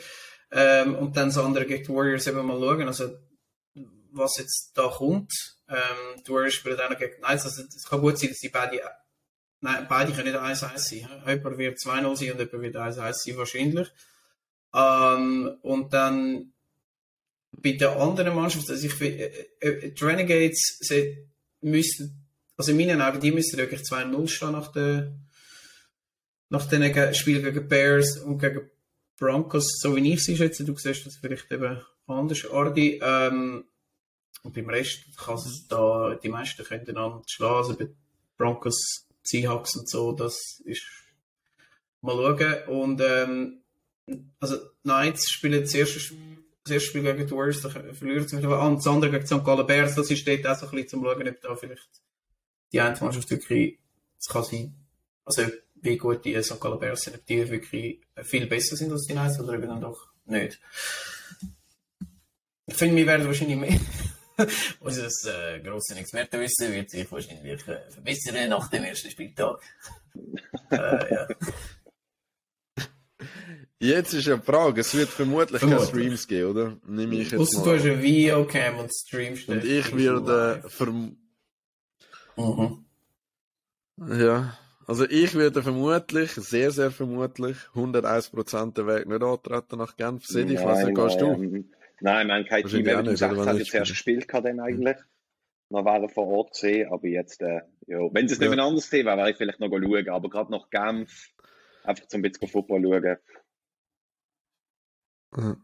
[0.52, 3.16] Ähm, und dann das andere gegen die Warriors eben mal schauen, also,
[4.12, 5.32] was jetzt da kommt.
[5.68, 7.46] Ähm, die Warriors spielen auch noch gegen die Knights.
[7.46, 8.80] Also, es kann gut sein, dass die beide,
[9.60, 11.08] nein, beide können nicht 1-1 sein.
[11.26, 13.88] Jemand wird 2-0 sein und jemand wird 1-1 sein, wahrscheinlich.
[14.74, 16.52] Ähm, und dann,
[17.52, 21.28] bei der anderen Mannschaft, also ich finde, äh, äh, Renegades sie
[21.60, 25.12] müssten, also in meinen Augen, die müssten wirklich 2-0 stehen nach der
[26.50, 28.70] nach den Spielen gegen Bears und gegen
[29.18, 33.00] Broncos, so wie ich sie schätze, du siehst das vielleicht eben anders, Ardi.
[33.02, 33.64] Ähm,
[34.42, 37.88] Und beim Rest kann es da, die meisten können dann schlagen, also bei
[38.36, 40.84] Broncos, Seahawks und so, das ist
[42.02, 42.68] mal schauen.
[42.68, 43.63] Und ähm,
[44.40, 45.98] also Knights spielen das erste,
[46.64, 49.44] das erste Spiel gegen die Warriors, da verlieren sie wieder an, das andere gegen St.
[49.44, 51.88] Gallen Bears, das ist dort auch so ein bisschen zum Schauen, ob da vielleicht
[52.72, 53.78] die eine Mannschaft wirklich,
[54.16, 54.74] das kann sein,
[55.24, 55.42] also
[55.76, 56.60] wie gut die St.
[56.60, 59.80] Gallen Bears sind, ob die wirklich viel besser sind als die Knights oder eben dann
[59.80, 60.60] doch nicht.
[62.66, 63.78] Ich finde, wir werden wahrscheinlich mehr.
[64.80, 69.60] Unser äh, grosses Expertenwissen wird sich wahrscheinlich äh, verbessern nach dem ersten Spieltag.
[70.70, 71.28] äh, ja.
[73.84, 75.90] Jetzt ist ja die Frage, es wird vermutlich, Vermutlich.
[75.90, 76.76] keine Streams geben, oder?
[76.86, 77.76] Nehme ich jetzt Ausser du mal.
[77.78, 81.16] hast eine Videocam und streamst Und ich würde, verm
[82.36, 82.84] Mhm.
[84.18, 90.26] ja, also ich würde vermutlich, sehr, sehr vermutlich, 101% den Weg nicht antreten nach Genf.
[90.26, 91.26] Sedi, ich nicht, gehst du?
[91.26, 91.70] ähm,
[92.00, 92.84] Nein, haben kein Team.
[92.84, 94.96] Du Wenn hat nicht jetzt erst gespielt dann eigentlich.
[95.70, 98.44] Dann wäre er vor Ort gesehen, aber jetzt, äh, ja, wenn es Ja.
[98.44, 101.30] nicht ein anderes Thema wäre, wäre ich vielleicht noch schauen, aber gerade nach Genf,
[101.84, 103.16] einfach zum bisschen Football schauen.
[105.36, 105.56] Ja.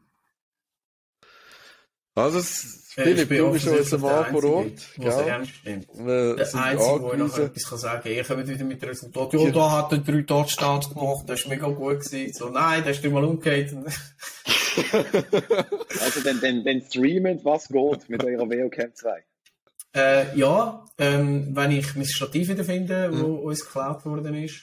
[2.15, 3.65] Also, es- ich Philipp, du bist
[3.95, 5.29] vor Ort, Einzige, was gell?
[5.29, 5.87] ernst nimmt.
[5.95, 8.13] Wir Der Einzige, der noch etwas kann sagen kann.
[8.13, 9.33] Ich komme wieder mit dem Resultat.
[9.33, 12.01] Ja, da hat er drei Touchdowns gemacht, das war mega gut.
[12.01, 12.33] Gewesen.
[12.33, 13.75] So, nein, der ist nicht mal umgekehrt.
[16.01, 19.25] Also, dann, dann, dann streamen, was geht mit eurer WOCamp 2.
[19.97, 23.39] Äh, ja, ähm, wenn ich mein Stativ wieder finde, wo Mhm.
[23.41, 24.61] uns geklaut worden ist,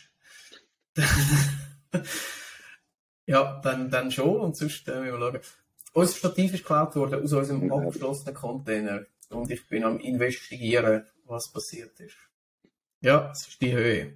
[3.28, 5.40] ja, dann, dann schon und sonst äh, wir schauen.
[5.94, 11.52] Unser Stativ ist geklaut worden aus unserem abgeschlossenen Container und ich bin am investigieren, was
[11.52, 12.16] passiert ist.
[13.02, 14.14] Ja, es ist die Höhe.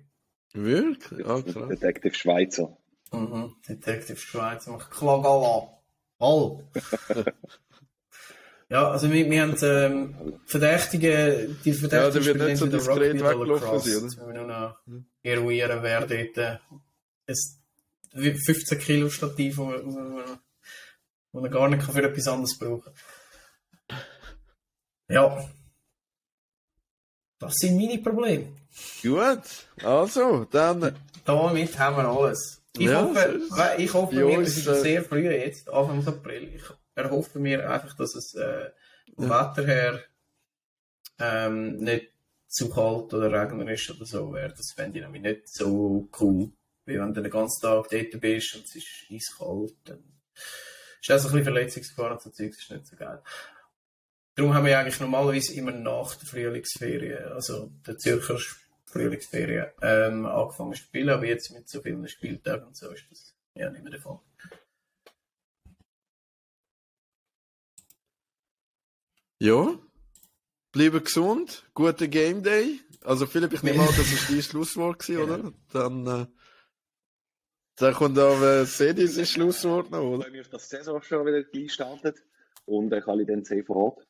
[0.54, 1.26] Wirklich?
[1.26, 1.70] Ah, krass.
[1.70, 2.78] Detective Schweizer.
[3.12, 3.56] Mhm.
[3.68, 5.68] Detective Schweiz macht Klagala.
[6.20, 6.64] All.
[8.70, 13.14] ja, also wir, wir haben ähm, Verdächtige, die Ja, Verdächtigen der wird nicht so diskret
[13.14, 13.90] weggelaufen Lacrosse.
[13.90, 14.06] sein, oder?
[14.06, 14.78] Jetzt müssen wir nur noch
[15.24, 16.58] eruieren, wer dort äh,
[18.14, 20.22] 15 Kilo Stativ, wo man, wo
[21.34, 22.94] wo man gar nicht für etwas anderes brauchen
[23.88, 23.98] kann.
[25.10, 25.50] Ja.
[27.40, 28.54] Das sind meine Probleme.
[29.02, 30.96] Gut, also, dann,
[31.26, 32.62] Damit haben wir alles.
[32.78, 33.42] Ich Ja, hoffe,
[33.78, 36.56] ich hoffe mir, es ist äh, sehr früh jetzt, Anfang April.
[36.56, 36.64] Ich
[36.96, 38.70] erhoffe mir einfach, dass es äh,
[39.16, 40.00] vom Wetter her
[41.20, 42.12] ähm, nicht
[42.48, 44.54] zu kalt oder regnerisch oder so wäre.
[44.56, 46.52] Das fände ich nämlich nicht so cool.
[46.86, 50.04] Weil wenn du den ganzen Tag dort bist und es ist eiskalt, dann
[51.00, 53.22] ist das ein bisschen Verletzungsgefahr und so Zeugs ist nicht so geil.
[54.36, 58.40] Darum haben wir eigentlich normalerweise immer nach der Frühlingsferien, also der Zürcher
[58.86, 63.36] Frühlingsferien, ähm, angefangen zu spielen, aber jetzt mit so vielen Spieltagen und so ist das
[63.56, 64.20] ja nicht mehr der Fall.
[69.42, 69.76] ja,
[70.72, 72.80] bleiben gesund, guter Game Day.
[73.04, 75.34] Also, Philipp, ich nehme an, das war dein Schlusswort, gewesen, Genau.
[75.34, 75.54] oder?
[75.74, 76.28] Dann, äh,
[77.82, 80.22] dann kommt aber Sedi sein Schlusswort noch, Ich oder?
[80.24, 82.24] freue mich, dass die Saison schon wieder gleich startet.
[82.66, 84.08] Und ich kann dann sehen vor Ort.